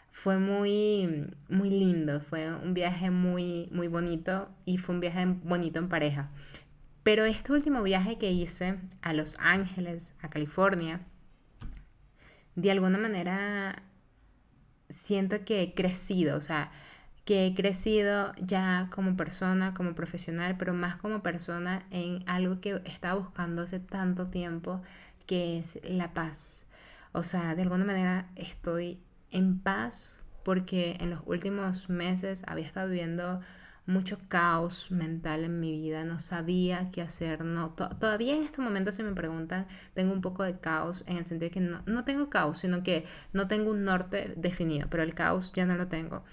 fue 0.09 0.39
muy, 0.39 1.27
muy 1.49 1.69
lindo. 1.69 2.21
Fue 2.21 2.53
un 2.55 2.73
viaje 2.73 3.11
muy, 3.11 3.69
muy 3.71 3.87
bonito 3.87 4.49
y 4.65 4.77
fue 4.77 4.95
un 4.95 5.01
viaje 5.01 5.25
bonito 5.43 5.79
en 5.79 5.89
pareja. 5.89 6.31
Pero 7.03 7.25
este 7.25 7.51
último 7.51 7.83
viaje 7.83 8.17
que 8.17 8.31
hice 8.31 8.79
a 9.01 9.13
Los 9.13 9.37
Ángeles, 9.39 10.15
a 10.21 10.29
California, 10.29 11.01
de 12.55 12.71
alguna 12.71 12.97
manera 12.97 13.75
siento 14.89 15.43
que 15.45 15.61
he 15.61 15.73
crecido. 15.73 16.37
O 16.37 16.41
sea, 16.41 16.71
que 17.25 17.47
he 17.47 17.55
crecido 17.55 18.33
ya 18.37 18.87
como 18.93 19.17
persona, 19.17 19.73
como 19.73 19.95
profesional, 19.95 20.55
pero 20.57 20.73
más 20.73 20.95
como 20.95 21.23
persona 21.23 21.85
en 21.89 22.23
algo 22.27 22.61
que 22.61 22.81
estaba 22.85 23.19
buscando 23.19 23.63
hace 23.63 23.79
tanto 23.79 24.27
tiempo, 24.27 24.81
que 25.25 25.57
es 25.57 25.79
la 25.83 26.13
paz. 26.13 26.67
O 27.13 27.23
sea, 27.23 27.55
de 27.55 27.63
alguna 27.63 27.83
manera 27.83 28.29
estoy 28.35 28.99
en 29.31 29.59
paz 29.59 30.25
porque 30.43 30.97
en 30.99 31.09
los 31.09 31.21
últimos 31.25 31.89
meses 31.89 32.43
había 32.47 32.63
estado 32.63 32.89
viviendo 32.89 33.41
mucho 33.87 34.19
caos 34.27 34.91
mental 34.91 35.43
en 35.43 35.59
mi 35.59 35.71
vida, 35.71 36.05
no 36.05 36.19
sabía 36.19 36.89
qué 36.91 37.01
hacer, 37.01 37.43
no, 37.43 37.71
todavía 37.71 38.35
en 38.35 38.43
este 38.43 38.61
momento 38.61 38.91
si 38.91 39.03
me 39.03 39.13
preguntan, 39.13 39.67
tengo 39.93 40.11
un 40.13 40.21
poco 40.21 40.43
de 40.43 40.59
caos 40.59 41.03
en 41.07 41.17
el 41.17 41.25
sentido 41.25 41.49
de 41.49 41.51
que 41.51 41.59
no, 41.59 41.81
no 41.85 42.03
tengo 42.03 42.29
caos, 42.29 42.59
sino 42.59 42.83
que 42.83 43.05
no 43.33 43.47
tengo 43.47 43.71
un 43.71 43.83
norte 43.83 44.33
definido, 44.37 44.87
pero 44.89 45.03
el 45.03 45.13
caos 45.13 45.53
ya 45.53 45.65
no 45.65 45.75
lo 45.75 45.87
tengo 45.87 46.23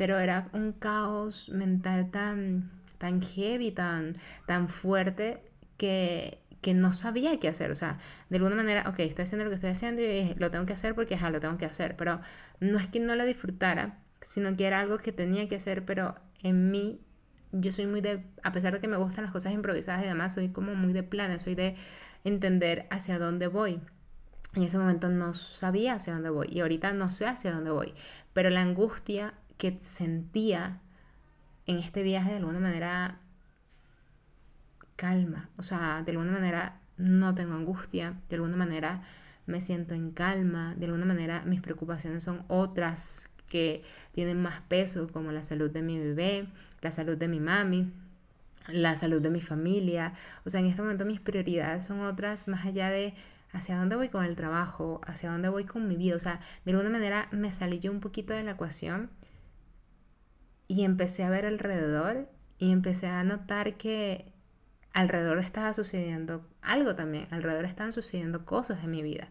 pero 0.00 0.18
era 0.18 0.48
un 0.54 0.72
caos 0.72 1.50
mental 1.50 2.10
tan, 2.10 2.70
tan 2.96 3.20
heavy, 3.20 3.70
tan, 3.70 4.14
tan 4.46 4.70
fuerte 4.70 5.42
que, 5.76 6.40
que 6.62 6.72
no 6.72 6.94
sabía 6.94 7.38
qué 7.38 7.48
hacer. 7.48 7.70
O 7.70 7.74
sea, 7.74 7.98
de 8.30 8.38
alguna 8.38 8.56
manera, 8.56 8.88
ok, 8.88 8.98
estoy 9.00 9.24
haciendo 9.24 9.44
lo 9.44 9.50
que 9.50 9.56
estoy 9.56 9.68
haciendo 9.68 10.00
y 10.00 10.34
lo 10.38 10.50
tengo 10.50 10.64
que 10.64 10.72
hacer 10.72 10.94
porque 10.94 11.16
ya 11.16 11.28
lo 11.28 11.38
tengo 11.38 11.58
que 11.58 11.66
hacer. 11.66 11.98
Pero 11.98 12.18
no 12.60 12.78
es 12.78 12.88
que 12.88 12.98
no 12.98 13.14
lo 13.14 13.26
disfrutara, 13.26 13.98
sino 14.22 14.56
que 14.56 14.66
era 14.66 14.80
algo 14.80 14.96
que 14.96 15.12
tenía 15.12 15.46
que 15.46 15.56
hacer, 15.56 15.84
pero 15.84 16.14
en 16.42 16.70
mí, 16.70 17.02
yo 17.52 17.70
soy 17.70 17.84
muy 17.84 18.00
de, 18.00 18.24
a 18.42 18.52
pesar 18.52 18.72
de 18.72 18.80
que 18.80 18.88
me 18.88 18.96
gustan 18.96 19.24
las 19.24 19.32
cosas 19.32 19.52
improvisadas 19.52 20.02
y 20.02 20.06
demás, 20.06 20.32
soy 20.32 20.48
como 20.48 20.74
muy 20.74 20.94
de 20.94 21.02
planes, 21.02 21.42
soy 21.42 21.56
de 21.56 21.74
entender 22.24 22.86
hacia 22.88 23.18
dónde 23.18 23.48
voy. 23.48 23.82
En 24.54 24.62
ese 24.62 24.78
momento 24.78 25.10
no 25.10 25.34
sabía 25.34 25.92
hacia 25.92 26.14
dónde 26.14 26.30
voy 26.30 26.48
y 26.50 26.60
ahorita 26.60 26.94
no 26.94 27.10
sé 27.10 27.26
hacia 27.26 27.52
dónde 27.52 27.70
voy, 27.70 27.92
pero 28.32 28.48
la 28.48 28.62
angustia 28.62 29.34
que 29.60 29.76
sentía 29.82 30.80
en 31.66 31.76
este 31.76 32.02
viaje 32.02 32.30
de 32.30 32.38
alguna 32.38 32.60
manera 32.60 33.20
calma, 34.96 35.50
o 35.58 35.62
sea, 35.62 36.02
de 36.02 36.12
alguna 36.12 36.32
manera 36.32 36.80
no 36.96 37.34
tengo 37.34 37.54
angustia, 37.54 38.18
de 38.30 38.36
alguna 38.36 38.56
manera 38.56 39.02
me 39.44 39.60
siento 39.60 39.92
en 39.92 40.12
calma, 40.12 40.74
de 40.76 40.86
alguna 40.86 41.04
manera 41.04 41.42
mis 41.44 41.60
preocupaciones 41.60 42.24
son 42.24 42.42
otras 42.48 43.32
que 43.50 43.82
tienen 44.12 44.40
más 44.40 44.62
peso, 44.62 45.08
como 45.12 45.30
la 45.30 45.42
salud 45.42 45.70
de 45.70 45.82
mi 45.82 45.98
bebé, 45.98 46.48
la 46.80 46.90
salud 46.90 47.18
de 47.18 47.28
mi 47.28 47.38
mami, 47.38 47.92
la 48.68 48.96
salud 48.96 49.20
de 49.20 49.28
mi 49.28 49.42
familia. 49.42 50.14
O 50.46 50.50
sea, 50.50 50.60
en 50.60 50.66
este 50.68 50.80
momento 50.80 51.04
mis 51.04 51.20
prioridades 51.20 51.84
son 51.84 52.00
otras 52.00 52.48
más 52.48 52.64
allá 52.64 52.88
de 52.88 53.12
hacia 53.52 53.76
dónde 53.76 53.96
voy 53.96 54.08
con 54.08 54.24
el 54.24 54.36
trabajo, 54.36 55.02
hacia 55.06 55.30
dónde 55.30 55.50
voy 55.50 55.64
con 55.64 55.86
mi 55.86 55.96
vida. 55.96 56.16
O 56.16 56.20
sea, 56.20 56.40
de 56.64 56.72
alguna 56.72 56.88
manera 56.88 57.28
me 57.30 57.52
salí 57.52 57.78
yo 57.78 57.92
un 57.92 58.00
poquito 58.00 58.32
de 58.32 58.42
la 58.42 58.52
ecuación 58.52 59.10
y 60.70 60.84
empecé 60.84 61.24
a 61.24 61.30
ver 61.30 61.46
alrededor 61.46 62.28
y 62.56 62.70
empecé 62.70 63.08
a 63.08 63.24
notar 63.24 63.76
que 63.76 64.32
alrededor 64.92 65.38
estaba 65.38 65.74
sucediendo 65.74 66.46
algo 66.62 66.94
también, 66.94 67.26
alrededor 67.32 67.64
están 67.64 67.90
sucediendo 67.90 68.44
cosas 68.44 68.84
en 68.84 68.92
mi 68.92 69.02
vida. 69.02 69.30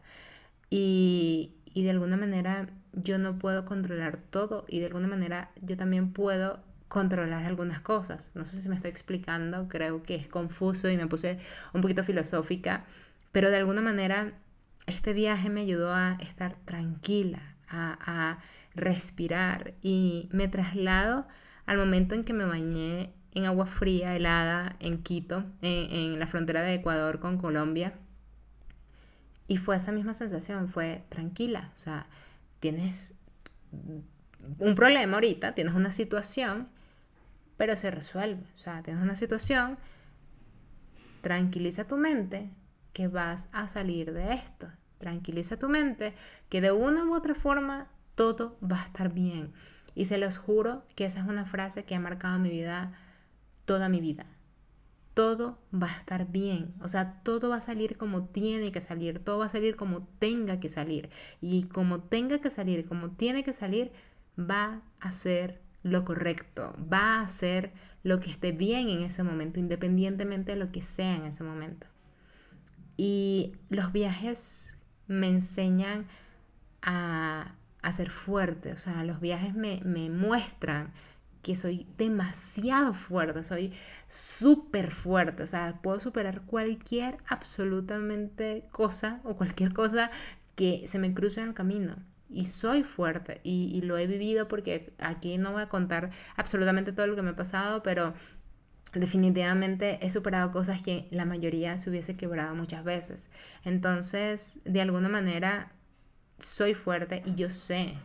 Y, 0.69 1.53
y 1.73 1.83
de 1.83 1.91
alguna 1.91 2.17
manera 2.17 2.69
yo 2.91 3.19
no 3.19 3.39
puedo 3.39 3.63
controlar 3.63 4.17
todo 4.17 4.65
y 4.67 4.81
de 4.81 4.87
alguna 4.87 5.07
manera 5.07 5.51
yo 5.61 5.77
también 5.77 6.11
puedo 6.11 6.59
controlar 6.89 7.45
algunas 7.45 7.79
cosas. 7.79 8.31
No 8.33 8.43
sé 8.43 8.61
si 8.61 8.67
me 8.67 8.75
estoy 8.75 8.91
explicando, 8.91 9.69
creo 9.69 10.03
que 10.03 10.15
es 10.15 10.27
confuso 10.27 10.89
y 10.89 10.97
me 10.97 11.07
puse 11.07 11.37
un 11.73 11.79
poquito 11.79 12.03
filosófica, 12.03 12.83
pero 13.31 13.49
de 13.49 13.55
alguna 13.55 13.79
manera 13.79 14.33
este 14.87 15.13
viaje 15.13 15.49
me 15.49 15.61
ayudó 15.61 15.93
a 15.93 16.17
estar 16.19 16.57
tranquila, 16.65 17.55
a, 17.69 18.39
respirar 18.75 19.73
y 19.81 20.29
me 20.31 20.47
traslado 20.47 21.27
al 21.65 21.77
momento 21.77 22.15
en 22.15 22.23
que 22.23 22.33
me 22.33 22.45
bañé 22.45 23.13
en 23.33 23.45
agua 23.45 23.65
fría, 23.65 24.15
helada, 24.15 24.75
en 24.79 25.01
Quito, 25.03 25.43
en, 25.61 25.91
en, 25.91 26.19
la 26.19 26.27
frontera 26.27 26.61
de 26.61 26.75
Ecuador 26.75 27.19
con 27.19 27.37
Colombia. 27.37 27.93
Y 29.47 29.57
fue 29.57 29.75
esa 29.75 29.91
misma 29.91 30.13
sensación, 30.13 30.69
fue 30.69 31.03
tranquila, 31.09 31.71
o 31.75 31.77
sea, 31.77 32.05
tienes 32.59 33.17
un 34.59 34.75
problema 34.75 35.15
ahorita, 35.15 35.53
tienes 35.53 35.73
una 35.73 35.91
situación, 35.91 36.69
pero 37.57 37.75
se 37.75 37.91
resuelve, 37.91 38.43
o 38.55 38.57
sea, 38.57 38.81
tienes 38.83 39.03
una 39.03 39.15
situación, 39.15 39.77
tranquiliza 41.21 41.87
tu 41.87 41.97
mente 41.97 42.49
que 42.93 43.07
vas 43.07 43.49
a 43.51 43.67
salir 43.67 44.13
de 44.13 44.33
esto. 44.33 44.71
Tranquiliza 44.99 45.57
tu 45.57 45.69
mente, 45.69 46.13
que 46.49 46.61
de 46.61 46.71
una 46.71 47.05
u 47.05 47.15
otra 47.15 47.33
forma 47.33 47.87
todo 48.15 48.57
va 48.61 48.79
a 48.79 48.85
estar 48.85 49.13
bien. 49.13 49.53
Y 49.95 50.05
se 50.05 50.17
los 50.17 50.37
juro 50.37 50.83
que 50.95 51.05
esa 51.05 51.21
es 51.21 51.27
una 51.27 51.45
frase 51.45 51.83
que 51.83 51.95
ha 51.95 51.99
marcado 51.99 52.37
mi 52.37 52.49
vida 52.49 52.93
toda 53.69 53.87
mi 53.87 54.01
vida. 54.01 54.25
Todo 55.13 55.59
va 55.71 55.85
a 55.85 55.95
estar 55.95 56.31
bien. 56.31 56.73
O 56.81 56.87
sea, 56.87 57.21
todo 57.21 57.49
va 57.49 57.57
a 57.57 57.61
salir 57.61 57.97
como 57.97 58.23
tiene 58.25 58.71
que 58.71 58.81
salir. 58.81 59.19
Todo 59.19 59.37
va 59.37 59.45
a 59.45 59.49
salir 59.49 59.75
como 59.75 60.07
tenga 60.17 60.59
que 60.59 60.69
salir. 60.69 61.11
Y 61.39 61.65
como 61.65 62.01
tenga 62.01 62.39
que 62.39 62.49
salir, 62.49 62.87
como 62.87 63.11
tiene 63.11 63.43
que 63.43 63.53
salir, 63.53 63.91
va 64.39 64.81
a 65.01 65.11
ser 65.11 65.61
lo 65.83 66.03
correcto. 66.03 66.75
Va 66.91 67.21
a 67.21 67.27
ser 67.27 67.73
lo 68.01 68.19
que 68.19 68.31
esté 68.31 68.53
bien 68.53 68.89
en 68.89 69.01
ese 69.01 69.21
momento, 69.21 69.59
independientemente 69.59 70.53
de 70.53 70.57
lo 70.57 70.71
que 70.71 70.81
sea 70.81 71.15
en 71.15 71.25
ese 71.25 71.43
momento. 71.43 71.85
Y 72.97 73.53
los 73.69 73.91
viajes 73.91 74.78
me 75.09 75.27
enseñan 75.27 76.05
a, 76.81 77.51
ser 77.91 78.09
fuerte, 78.09 78.71
o 78.71 78.77
sea, 78.77 79.03
los 79.03 79.19
viajes 79.19 79.55
me, 79.55 79.81
me 79.83 80.09
muestran 80.09 80.93
que 81.41 81.55
soy 81.55 81.87
demasiado 81.97 82.93
fuerte, 82.93 83.43
soy 83.43 83.73
súper 84.07 84.91
fuerte, 84.91 85.43
o 85.43 85.47
sea, 85.47 85.79
puedo 85.81 85.99
superar 85.99 86.41
cualquier 86.41 87.17
absolutamente 87.27 88.65
cosa 88.71 89.21
o 89.23 89.35
cualquier 89.35 89.73
cosa 89.73 90.11
que 90.55 90.87
se 90.87 90.99
me 90.99 91.13
cruce 91.13 91.41
en 91.41 91.49
el 91.49 91.53
camino. 91.53 91.95
Y 92.31 92.45
soy 92.45 92.83
fuerte 92.83 93.41
y, 93.43 93.71
y, 93.73 93.81
lo 93.81 93.97
he 93.97 94.05
vivido 94.05 94.47
porque 94.47 94.93
aquí 94.99 95.39
no 95.39 95.51
voy 95.53 95.63
a 95.63 95.69
contar 95.69 96.11
absolutamente 96.35 96.91
todo 96.91 97.07
lo 97.07 97.15
que 97.15 97.23
me 97.23 97.31
ha 97.31 97.35
pasado, 97.35 97.81
pero 97.81 98.13
definitivamente 98.93 99.99
he 100.05 100.09
superado 100.09 100.51
cosas 100.51 100.81
que 100.81 101.07
la 101.11 101.25
mayoría 101.25 101.77
se 101.77 101.89
hubiese 101.89 102.15
quebrado 102.17 102.55
muchas 102.55 102.83
veces. 102.83 103.31
Entonces, 103.65 104.61
de 104.65 104.81
alguna 104.81 105.09
manera, 105.09 105.71
soy 106.39 106.73
fuerte 106.73 107.21
y 107.25 107.35
yo 107.35 107.49
sé 107.49 107.95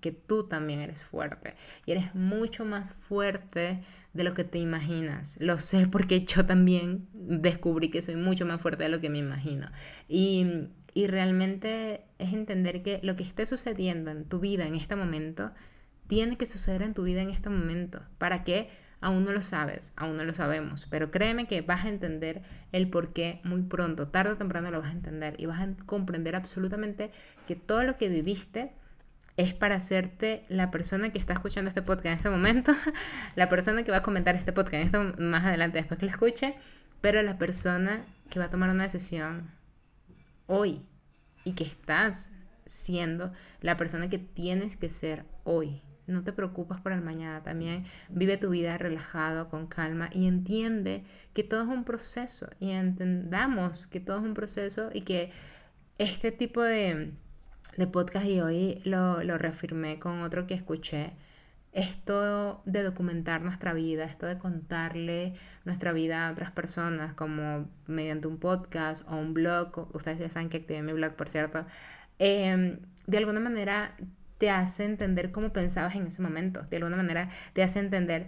que 0.00 0.12
tú 0.12 0.48
también 0.48 0.80
eres 0.80 1.04
fuerte 1.04 1.54
y 1.86 1.92
eres 1.92 2.14
mucho 2.14 2.64
más 2.64 2.92
fuerte 2.92 3.80
de 4.12 4.24
lo 4.24 4.34
que 4.34 4.44
te 4.44 4.58
imaginas. 4.58 5.38
Lo 5.40 5.58
sé 5.58 5.86
porque 5.86 6.24
yo 6.24 6.44
también 6.44 7.08
descubrí 7.12 7.88
que 7.90 8.02
soy 8.02 8.16
mucho 8.16 8.44
más 8.46 8.60
fuerte 8.60 8.84
de 8.84 8.88
lo 8.90 9.00
que 9.00 9.10
me 9.10 9.18
imagino. 9.18 9.68
Y, 10.08 10.68
Y 10.94 11.06
realmente 11.06 12.04
es 12.18 12.32
entender 12.34 12.82
que 12.82 13.00
lo 13.02 13.14
que 13.14 13.22
esté 13.22 13.46
sucediendo 13.46 14.10
en 14.10 14.24
tu 14.28 14.40
vida 14.40 14.66
en 14.66 14.74
este 14.74 14.96
momento, 14.96 15.52
tiene 16.06 16.36
que 16.36 16.46
suceder 16.46 16.82
en 16.82 16.94
tu 16.94 17.04
vida 17.04 17.22
en 17.22 17.30
este 17.30 17.48
momento. 17.48 18.02
¿Para 18.18 18.44
qué? 18.44 18.68
Aún 19.02 19.24
no 19.24 19.32
lo 19.32 19.42
sabes, 19.42 19.92
aún 19.96 20.16
no 20.16 20.24
lo 20.24 20.32
sabemos, 20.32 20.86
pero 20.88 21.10
créeme 21.10 21.46
que 21.46 21.60
vas 21.60 21.84
a 21.84 21.88
entender 21.88 22.42
el 22.70 22.88
por 22.88 23.12
qué 23.12 23.40
muy 23.44 23.62
pronto, 23.62 24.08
tarde 24.08 24.32
o 24.32 24.36
temprano 24.36 24.70
lo 24.70 24.80
vas 24.80 24.90
a 24.90 24.92
entender 24.92 25.34
y 25.38 25.46
vas 25.46 25.60
a 25.60 25.68
comprender 25.86 26.36
absolutamente 26.36 27.10
que 27.46 27.56
todo 27.56 27.82
lo 27.82 27.96
que 27.96 28.08
viviste 28.08 28.72
es 29.36 29.54
para 29.54 29.76
hacerte 29.76 30.44
la 30.48 30.70
persona 30.70 31.10
que 31.10 31.18
está 31.18 31.32
escuchando 31.32 31.68
este 31.68 31.82
podcast 31.82 32.06
en 32.06 32.12
este 32.12 32.30
momento, 32.30 32.72
la 33.34 33.48
persona 33.48 33.82
que 33.82 33.90
va 33.90 33.98
a 33.98 34.02
comentar 34.02 34.34
este 34.34 34.52
podcast 34.52 34.84
esto 34.84 35.12
más 35.18 35.44
adelante 35.44 35.78
después 35.78 35.98
que 35.98 36.06
lo 36.06 36.12
escuche, 36.12 36.54
pero 37.00 37.22
la 37.22 37.38
persona 37.38 38.04
que 38.30 38.38
va 38.38 38.46
a 38.46 38.50
tomar 38.50 38.70
una 38.70 38.84
decisión 38.84 39.50
hoy 40.46 40.82
y 41.44 41.54
que 41.54 41.64
estás 41.64 42.34
siendo 42.66 43.32
la 43.60 43.76
persona 43.76 44.08
que 44.08 44.18
tienes 44.18 44.76
que 44.76 44.88
ser 44.88 45.24
hoy. 45.44 45.82
No 46.06 46.24
te 46.24 46.32
preocupes 46.32 46.80
por 46.80 46.92
el 46.92 47.02
mañana, 47.02 47.42
también 47.42 47.84
vive 48.08 48.36
tu 48.36 48.50
vida 48.50 48.76
relajado, 48.78 49.48
con 49.48 49.66
calma 49.66 50.08
y 50.12 50.26
entiende 50.26 51.04
que 51.32 51.44
todo 51.44 51.62
es 51.62 51.68
un 51.68 51.84
proceso 51.84 52.48
y 52.60 52.70
entendamos 52.70 53.86
que 53.86 54.00
todo 54.00 54.18
es 54.18 54.22
un 54.24 54.34
proceso 54.34 54.90
y 54.92 55.02
que 55.02 55.30
este 55.98 56.32
tipo 56.32 56.62
de 56.62 57.12
de 57.76 57.86
podcast 57.86 58.26
y 58.26 58.40
hoy 58.40 58.80
lo, 58.84 59.22
lo 59.22 59.38
reafirmé 59.38 59.98
con 59.98 60.22
otro 60.22 60.46
que 60.46 60.54
escuché. 60.54 61.12
Esto 61.72 62.62
de 62.66 62.82
documentar 62.82 63.44
nuestra 63.44 63.72
vida, 63.72 64.04
esto 64.04 64.26
de 64.26 64.36
contarle 64.36 65.32
nuestra 65.64 65.92
vida 65.92 66.28
a 66.28 66.32
otras 66.32 66.50
personas, 66.50 67.14
como 67.14 67.70
mediante 67.86 68.28
un 68.28 68.38
podcast 68.38 69.08
o 69.10 69.16
un 69.16 69.32
blog, 69.32 69.88
ustedes 69.94 70.18
ya 70.18 70.28
saben 70.28 70.50
que 70.50 70.58
activé 70.58 70.82
mi 70.82 70.92
blog, 70.92 71.14
por 71.14 71.30
cierto, 71.30 71.64
em, 72.18 72.78
de 73.06 73.18
alguna 73.18 73.40
manera 73.40 73.96
te 74.42 74.50
hace 74.50 74.84
entender 74.84 75.30
cómo 75.30 75.52
pensabas 75.52 75.94
en 75.94 76.08
ese 76.08 76.20
momento, 76.20 76.62
de 76.62 76.78
alguna 76.78 76.96
manera 76.96 77.28
te 77.52 77.62
hace 77.62 77.78
entender 77.78 78.26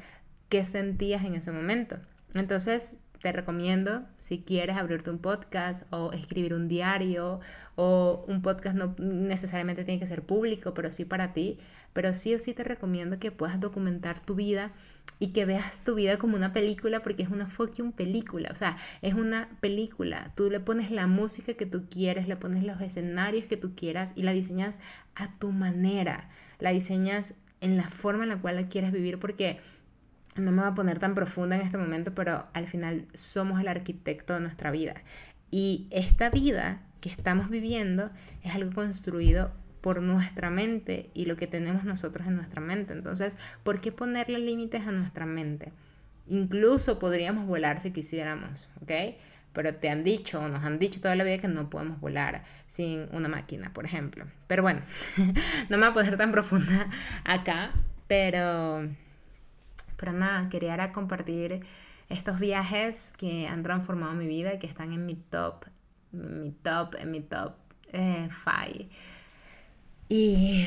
qué 0.49 0.63
sentías 0.63 1.25
en 1.25 1.35
ese 1.35 1.51
momento. 1.51 1.97
Entonces, 2.35 3.04
te 3.25 3.33
recomiendo 3.33 4.05
si 4.19 4.43
quieres 4.43 4.77
abrirte 4.77 5.09
un 5.09 5.19
podcast 5.19 5.91
o 5.91 6.13
escribir 6.13 6.53
un 6.53 6.69
diario 6.69 7.41
o 7.75 8.23
un 8.29 8.43
podcast 8.43 8.77
no 8.77 8.95
necesariamente 8.99 9.83
tiene 9.83 9.99
que 9.99 10.07
ser 10.07 10.21
público, 10.21 10.75
pero 10.75 10.91
sí 10.91 11.07
para 11.07 11.33
ti, 11.33 11.57
pero 11.95 12.13
sí 12.13 12.35
o 12.35 12.39
sí 12.39 12.53
te 12.53 12.65
recomiendo 12.65 13.19
que 13.19 13.33
puedas 13.33 13.59
documentar 13.61 14.21
tu 14.21 14.35
vida 14.35 14.73
y 15.19 15.29
que 15.29 15.47
veas 15.47 15.85
tu 15.85 15.95
vida 15.95 16.19
como 16.19 16.37
una 16.37 16.53
película 16.53 17.01
porque 17.01 17.23
es 17.23 17.31
una 17.31 17.47
fucking 17.47 17.93
película, 17.93 18.51
o 18.53 18.57
sea, 18.57 18.77
es 19.01 19.15
una 19.15 19.49
película. 19.61 20.35
Tú 20.35 20.51
le 20.51 20.61
pones 20.61 20.91
la 20.91 21.07
música 21.07 21.55
que 21.55 21.65
tú 21.65 21.87
quieres, 21.89 22.29
le 22.29 22.37
pones 22.37 22.63
los 22.63 22.83
escenarios 22.83 23.47
que 23.47 23.57
tú 23.57 23.75
quieras 23.75 24.13
y 24.17 24.23
la 24.25 24.33
diseñas 24.33 24.81
a 25.15 25.33
tu 25.39 25.51
manera, 25.51 26.29
la 26.59 26.73
diseñas 26.73 27.37
en 27.63 27.79
la 27.79 27.89
forma 27.89 28.25
en 28.25 28.29
la 28.29 28.43
cual 28.43 28.57
la 28.57 28.69
quieres 28.69 28.93
vivir 28.93 29.19
porque 29.19 29.61
no 30.37 30.53
me 30.53 30.63
voy 30.63 30.71
a 30.71 30.75
poner 30.75 30.99
tan 30.99 31.15
profunda 31.15 31.57
en 31.57 31.63
este 31.63 31.79
momento, 31.79 32.15
pero 32.15 32.47
al 32.53 32.67
final 32.67 33.07
somos 33.13 33.61
el 33.61 33.69
arquitecto 33.69 34.35
de 34.35 34.41
nuestra 34.41 34.71
vida. 34.71 34.95
Y 35.51 35.87
esta 35.91 36.31
vida 36.31 36.83
que 37.01 37.09
estamos 37.09 37.51
viviendo 37.51 38.11
es 38.43 38.55
algo 38.55 38.73
construido 38.73 39.53
por 39.81 40.01
nuestra 40.01 40.49
mente 40.49 41.11
y 41.13 41.27
lo 41.27 41.37
que 41.37 41.47
tenemos 41.47 41.85
nosotros 41.85 42.27
en 42.27 42.37
nuestra 42.37 42.61
mente. 42.61 42.95
Entonces, 42.95 43.37
¿por 43.63 43.81
qué 43.81 43.93
ponerle 43.93 44.39
límites 44.39 44.87
a 44.87 44.93
nuestra 44.93 45.27
mente? 45.27 45.73
Incluso 46.27 46.99
podríamos 46.99 47.47
volar 47.47 47.81
si 47.81 47.91
quisiéramos, 47.91 48.71
¿ok? 48.81 49.17
Pero 49.53 49.75
te 49.75 49.91
han 49.91 50.03
dicho 50.03 50.41
o 50.41 50.49
nos 50.49 50.65
han 50.65 50.79
dicho 50.79 51.01
toda 51.01 51.15
la 51.15 51.23
vida 51.23 51.37
que 51.37 51.49
no 51.49 51.69
podemos 51.69 52.01
volar 52.01 52.43
sin 52.67 53.09
una 53.13 53.29
máquina, 53.29 53.73
por 53.75 53.85
ejemplo. 53.85 54.25
Pero 54.47 54.63
bueno, 54.63 54.81
no 55.69 55.77
me 55.77 55.83
voy 55.85 55.91
a 55.91 55.93
poner 55.93 56.17
tan 56.17 56.33
profunda 56.33 56.89
acá, 57.25 57.73
pero 58.09 58.89
pero 59.97 60.13
nada, 60.13 60.49
quería 60.49 60.93
compartir 60.93 61.65
estos 62.09 62.39
viajes 62.39 63.13
que 63.17 63.47
han 63.47 63.63
transformado 63.63 64.15
mi 64.15 64.27
vida 64.27 64.59
que 64.59 64.67
están 64.67 64.93
en 64.93 65.07
mi 65.07 65.15
top, 65.15 65.67
mi 66.13 66.51
top, 66.51 66.95
en 66.99 67.11
mi 67.11 67.21
top 67.21 67.55
5. 67.91 67.97
Eh, 67.97 68.89
y, 70.09 70.67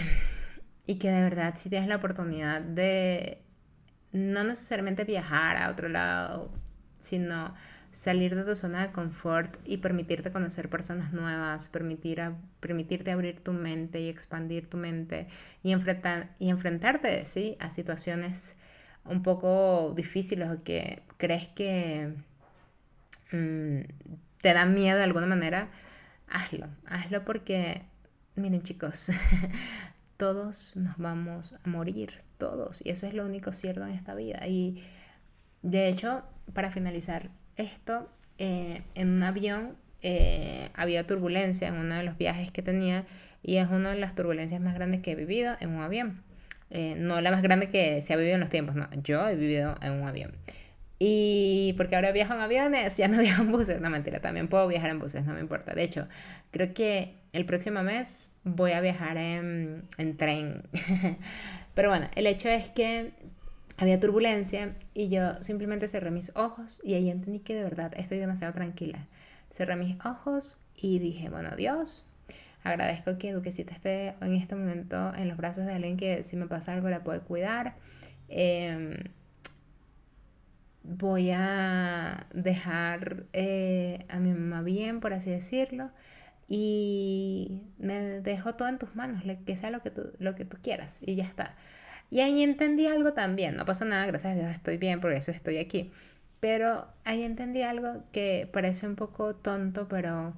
y 0.86 0.96
que 0.96 1.12
de 1.12 1.22
verdad 1.22 1.54
si 1.58 1.70
tienes 1.70 1.88
la 1.88 1.98
oportunidad 1.98 2.62
de 2.62 3.42
no 4.12 4.44
necesariamente 4.44 5.04
viajar 5.04 5.58
a 5.58 5.70
otro 5.70 5.90
lado, 5.90 6.52
sino 6.98 7.54
salir 7.92 8.36
de 8.36 8.44
tu 8.44 8.56
zona 8.56 8.88
de 8.88 8.92
confort 8.92 9.58
y 9.66 9.78
permitirte 9.78 10.32
conocer 10.32 10.70
personas 10.70 11.14
nuevas, 11.14 11.70
permitir 11.70 12.22
permitirte 12.60 13.12
abrir 13.12 13.40
tu 13.40 13.54
mente 13.54 14.00
y 14.02 14.10
expandir 14.10 14.68
tu 14.68 14.78
mente 14.78 15.28
y, 15.64 15.72
enfrentar, 15.72 16.36
y 16.40 16.50
enfrentarte 16.50 17.26
¿sí? 17.26 17.58
a 17.60 17.70
situaciones 17.70 18.56
un 19.10 19.24
poco 19.24 19.94
difíciles 19.96 20.50
o 20.50 20.64
que 20.64 21.04
crees 21.18 21.50
que 21.50 22.14
mm, 23.32 23.82
te 24.42 24.54
dan 24.54 24.74
miedo 24.74 24.98
de 24.98 25.04
alguna 25.04 25.28
manera, 25.28 25.70
hazlo, 26.28 26.68
hazlo 26.86 27.26
porque, 27.26 27.82
miren 28.36 28.62
chicos, 28.62 29.12
todos 30.18 30.76
nos 30.76 30.98
vamos 30.98 31.54
a 31.64 31.70
morir, 31.70 32.22
todos, 32.38 32.82
y 32.86 32.92
eso 32.92 33.08
es 33.08 33.14
lo 33.14 33.26
único 33.26 33.52
cierto 33.54 33.86
en 33.86 33.94
esta 33.94 34.16
vida. 34.16 34.48
Y 34.48 34.84
de 35.62 35.90
hecho, 35.90 36.24
para 36.54 36.72
finalizar 36.72 37.30
esto, 37.56 38.10
eh, 38.38 38.84
en 38.94 39.10
un 39.10 39.24
avión 39.24 39.76
eh, 40.02 40.70
había 40.76 41.08
turbulencia 41.08 41.68
en 41.68 41.76
uno 41.76 41.96
de 41.96 42.04
los 42.04 42.18
viajes 42.18 42.52
que 42.52 42.62
tenía 42.62 43.06
y 43.42 43.58
es 43.58 43.68
una 43.70 43.90
de 43.90 44.00
las 44.00 44.14
turbulencias 44.14 44.62
más 44.62 44.76
grandes 44.76 45.02
que 45.02 45.12
he 45.12 45.16
vivido 45.16 45.56
en 45.60 45.72
un 45.72 45.82
avión. 45.82 46.24
Eh, 46.70 46.96
no 46.98 47.22
la 47.22 47.32
más 47.32 47.42
grande 47.42 47.70
que 47.70 48.02
se 48.02 48.14
ha 48.14 48.18
vivido 48.18 48.36
en 48.36 48.42
los 48.42 48.50
tiempos, 48.50 48.76
no, 48.76 48.90
yo 49.04 49.28
he 49.28 49.36
vivido 49.36 49.76
en 49.82 49.94
un 49.94 50.08
avión. 50.08 50.34
Y 51.00 51.74
porque 51.78 51.96
ahora 51.96 52.12
viajo 52.12 52.34
en 52.34 52.40
aviones, 52.40 52.98
ya 52.98 53.08
no 53.08 53.20
viajo 53.22 53.44
en 53.44 53.52
buses, 53.52 53.82
no 53.82 53.90
mentira, 53.90 54.20
también 54.20 54.48
puedo 54.48 54.68
viajar 54.68 54.90
en 54.90 55.00
buses, 55.00 55.26
no 55.26 55.34
me 55.34 55.40
importa. 55.40 55.74
De 55.74 55.84
hecho, 55.84 56.08
creo 56.52 56.74
que 56.74 57.14
el 57.34 57.46
próximo 57.46 57.84
mes 57.84 58.32
voy 58.44 58.72
a 58.72 58.82
viajar 58.82 59.18
en, 59.18 59.88
en 59.98 60.18
tren. 60.18 60.64
Pero 61.74 61.90
bueno, 61.90 62.10
el 62.16 62.26
hecho 62.26 62.50
es 62.50 62.70
que 62.72 63.14
había 63.78 64.00
turbulencia 64.00 64.76
y 64.96 65.10
yo 65.10 65.36
simplemente 65.42 65.88
cerré 65.88 66.10
mis 66.10 66.36
ojos 66.36 66.82
y 66.84 66.96
ahí 66.96 67.10
entendí 67.12 67.40
que 67.40 67.54
de 67.54 67.64
verdad 67.64 67.94
estoy 67.96 68.18
demasiado 68.18 68.54
tranquila. 68.54 69.06
Cerré 69.52 69.76
mis 69.76 70.04
ojos 70.04 70.58
y 70.76 70.98
dije, 70.98 71.30
bueno, 71.30 71.56
Dios, 71.56 72.07
Agradezco 72.68 73.18
que 73.18 73.32
Duquesita 73.32 73.74
esté 73.74 74.16
en 74.20 74.34
este 74.34 74.56
momento 74.56 75.14
en 75.16 75.30
los 75.30 75.38
brazos 75.38 75.66
de 75.66 75.74
alguien 75.74 75.96
que 75.96 76.24
si 76.24 76.36
me 76.36 76.48
pasa 76.48 76.74
algo 76.74 76.90
la 76.90 77.04
puede 77.04 77.22
cuidar. 77.22 77.76
Em, 78.28 78.96
voy 80.84 81.32
a 81.34 82.28
dejar 82.34 83.26
eh, 83.34 84.06
a 84.10 84.20
mi 84.20 84.32
mamá 84.34 84.62
bien, 84.64 85.00
por 85.00 85.14
así 85.14 85.30
decirlo, 85.32 85.92
y 86.48 87.62
me 87.78 88.22
dejo 88.22 88.56
todo 88.56 88.68
en 88.68 88.80
tus 88.80 88.96
manos, 88.96 89.24
que 89.46 89.58
sea 89.58 89.70
lo 89.72 89.82
que 89.82 89.92
tú, 89.92 90.12
lo 90.20 90.36
que 90.36 90.46
tú 90.46 90.58
quieras, 90.62 91.02
y 91.06 91.16
ya 91.16 91.24
está. 91.24 91.56
Y 92.10 92.22
ahí 92.22 92.42
entendí 92.44 92.88
algo 92.88 93.14
también, 93.14 93.56
no 93.58 93.66
pasó 93.66 93.86
nada, 93.86 94.06
gracias 94.06 94.34
a 94.34 94.36
Dios 94.36 94.52
estoy 94.52 94.78
bien, 94.78 95.00
por 95.02 95.14
eso 95.14 95.32
estoy 95.32 95.58
aquí. 95.58 95.92
Pero 96.40 96.88
ahí 97.04 97.24
entendí 97.24 97.64
algo 97.64 98.04
que 98.12 98.50
parece 98.52 98.88
un 98.88 98.96
poco 98.96 99.36
tonto, 99.36 99.88
pero 99.88 100.34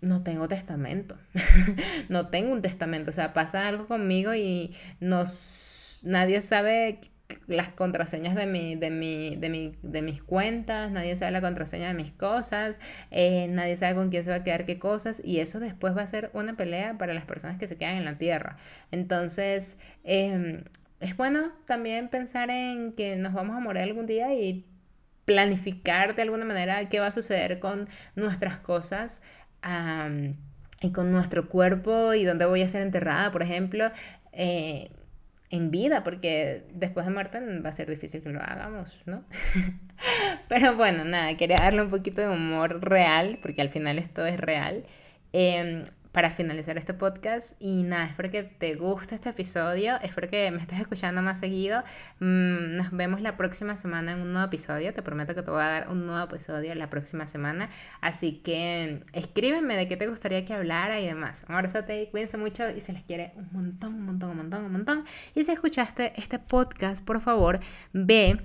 no 0.00 0.22
tengo 0.22 0.48
testamento. 0.48 1.18
no 2.08 2.28
tengo 2.28 2.52
un 2.52 2.62
testamento. 2.62 3.10
O 3.10 3.12
sea, 3.12 3.32
pasa 3.32 3.68
algo 3.68 3.86
conmigo 3.86 4.34
y 4.34 4.74
nos, 5.00 6.00
nadie 6.04 6.40
sabe 6.42 7.00
las 7.46 7.70
contraseñas 7.70 8.34
de, 8.34 8.46
mi, 8.46 8.74
de, 8.76 8.90
mi, 8.90 9.36
de, 9.36 9.48
mi, 9.50 9.76
de 9.82 10.02
mis 10.02 10.22
cuentas, 10.22 10.90
nadie 10.90 11.14
sabe 11.16 11.30
la 11.32 11.40
contraseña 11.40 11.88
de 11.88 11.94
mis 11.94 12.12
cosas, 12.12 12.80
eh, 13.10 13.46
nadie 13.48 13.76
sabe 13.76 13.94
con 13.94 14.10
quién 14.10 14.24
se 14.24 14.30
va 14.30 14.36
a 14.36 14.44
quedar 14.44 14.64
qué 14.64 14.78
cosas 14.78 15.22
y 15.24 15.38
eso 15.38 15.60
después 15.60 15.96
va 15.96 16.02
a 16.02 16.06
ser 16.06 16.30
una 16.34 16.56
pelea 16.56 16.98
para 16.98 17.14
las 17.14 17.24
personas 17.24 17.56
que 17.56 17.68
se 17.68 17.76
quedan 17.76 17.96
en 17.96 18.04
la 18.04 18.18
tierra. 18.18 18.56
Entonces, 18.90 19.80
em, 20.04 20.64
es 21.00 21.16
bueno 21.16 21.52
también 21.66 22.08
pensar 22.08 22.50
en 22.50 22.92
que 22.92 23.16
nos 23.16 23.32
vamos 23.32 23.56
a 23.56 23.60
morir 23.60 23.82
algún 23.82 24.06
día 24.06 24.34
y 24.34 24.66
planificar 25.24 26.14
de 26.16 26.22
alguna 26.22 26.44
manera 26.44 26.88
qué 26.88 26.98
va 26.98 27.06
a 27.06 27.12
suceder 27.12 27.60
con 27.60 27.88
nuestras 28.16 28.56
cosas 28.58 29.22
y 30.80 30.92
con 30.92 31.10
nuestro 31.10 31.48
cuerpo 31.48 32.14
y 32.14 32.24
dónde 32.24 32.46
voy 32.46 32.62
a 32.62 32.68
ser 32.68 32.82
enterrada, 32.82 33.30
por 33.30 33.42
ejemplo, 33.42 33.90
eh, 34.32 34.90
en 35.50 35.70
vida, 35.70 36.02
porque 36.02 36.64
después 36.72 37.06
de 37.06 37.12
muerte 37.12 37.40
va 37.60 37.70
a 37.70 37.72
ser 37.72 37.90
difícil 37.90 38.22
que 38.22 38.30
lo 38.30 38.40
hagamos, 38.40 39.02
¿no? 39.06 39.24
Pero 40.48 40.76
bueno, 40.76 41.04
nada, 41.04 41.36
quería 41.36 41.56
darle 41.56 41.82
un 41.82 41.90
poquito 41.90 42.20
de 42.20 42.28
humor 42.28 42.80
real, 42.82 43.38
porque 43.42 43.60
al 43.60 43.68
final 43.68 43.98
esto 43.98 44.24
es 44.24 44.38
real. 44.38 44.84
Em, 45.32 45.84
para 46.12 46.30
finalizar 46.30 46.76
este 46.76 46.94
podcast. 46.94 47.56
Y 47.60 47.82
nada, 47.82 48.04
espero 48.06 48.30
que 48.30 48.42
te 48.42 48.74
guste 48.74 49.14
este 49.14 49.30
episodio. 49.30 49.96
Espero 50.02 50.28
que 50.28 50.50
me 50.50 50.58
estés 50.58 50.80
escuchando 50.80 51.22
más 51.22 51.40
seguido. 51.40 51.82
Mm, 52.18 52.76
nos 52.76 52.90
vemos 52.90 53.20
la 53.20 53.36
próxima 53.36 53.76
semana 53.76 54.12
en 54.12 54.20
un 54.20 54.32
nuevo 54.32 54.46
episodio. 54.46 54.92
Te 54.92 55.02
prometo 55.02 55.34
que 55.34 55.42
te 55.42 55.50
voy 55.50 55.62
a 55.62 55.68
dar 55.68 55.88
un 55.88 56.06
nuevo 56.06 56.24
episodio 56.24 56.74
la 56.74 56.90
próxima 56.90 57.26
semana. 57.26 57.68
Así 58.00 58.40
que 58.44 59.02
escríbeme 59.12 59.76
de 59.76 59.88
qué 59.88 59.96
te 59.96 60.06
gustaría 60.08 60.44
que 60.44 60.54
hablara 60.54 61.00
y 61.00 61.06
demás. 61.06 61.44
Un 61.48 61.54
abrazote, 61.54 62.08
cuídense 62.10 62.36
mucho 62.36 62.68
y 62.70 62.80
se 62.80 62.92
les 62.92 63.04
quiere 63.04 63.32
un 63.36 63.48
montón, 63.52 63.94
un 63.94 64.06
montón, 64.06 64.30
un 64.30 64.36
montón, 64.38 64.64
un 64.64 64.72
montón. 64.72 65.04
Y 65.34 65.44
si 65.44 65.52
escuchaste 65.52 66.12
este 66.16 66.38
podcast, 66.38 67.04
por 67.04 67.20
favor, 67.20 67.60
ve 67.92 68.40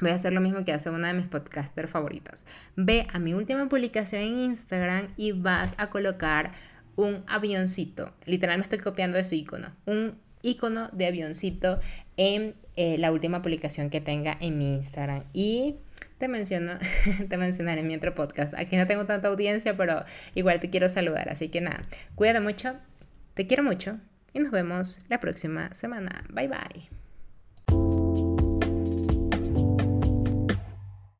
Voy 0.00 0.12
a 0.12 0.14
hacer 0.14 0.32
lo 0.32 0.40
mismo 0.40 0.64
que 0.64 0.72
hace 0.72 0.88
una 0.88 1.08
de 1.08 1.14
mis 1.14 1.26
podcasters 1.26 1.90
favoritos. 1.90 2.46
Ve 2.74 3.06
a 3.12 3.18
mi 3.18 3.34
última 3.34 3.68
publicación 3.68 4.22
en 4.22 4.38
Instagram 4.38 5.08
y 5.18 5.32
vas 5.32 5.74
a 5.78 5.90
colocar 5.90 6.52
un 7.06 7.24
avioncito. 7.26 8.12
Literal 8.26 8.58
me 8.58 8.62
estoy 8.62 8.78
copiando 8.78 9.16
de 9.16 9.24
su 9.24 9.34
icono. 9.34 9.68
Un 9.86 10.16
icono 10.42 10.88
de 10.92 11.06
avioncito 11.06 11.78
en 12.16 12.54
eh, 12.76 12.98
la 12.98 13.12
última 13.12 13.42
publicación 13.42 13.90
que 13.90 14.00
tenga 14.00 14.36
en 14.40 14.58
mi 14.58 14.74
Instagram. 14.74 15.24
Y 15.32 15.76
te 16.18 16.28
menciono, 16.28 16.72
te 17.28 17.36
mencionaré 17.36 17.80
en 17.80 17.86
mi 17.86 17.94
otro 17.94 18.14
podcast. 18.14 18.54
Aquí 18.54 18.76
no 18.76 18.86
tengo 18.86 19.06
tanta 19.06 19.28
audiencia, 19.28 19.76
pero 19.76 20.04
igual 20.34 20.60
te 20.60 20.70
quiero 20.70 20.88
saludar. 20.88 21.28
Así 21.28 21.48
que 21.48 21.60
nada, 21.60 21.82
cuídate 22.14 22.40
mucho, 22.40 22.76
te 23.34 23.46
quiero 23.46 23.62
mucho 23.62 23.98
y 24.32 24.38
nos 24.40 24.50
vemos 24.50 25.00
la 25.08 25.20
próxima 25.20 25.72
semana. 25.72 26.24
Bye 26.30 26.48
bye. 26.48 26.99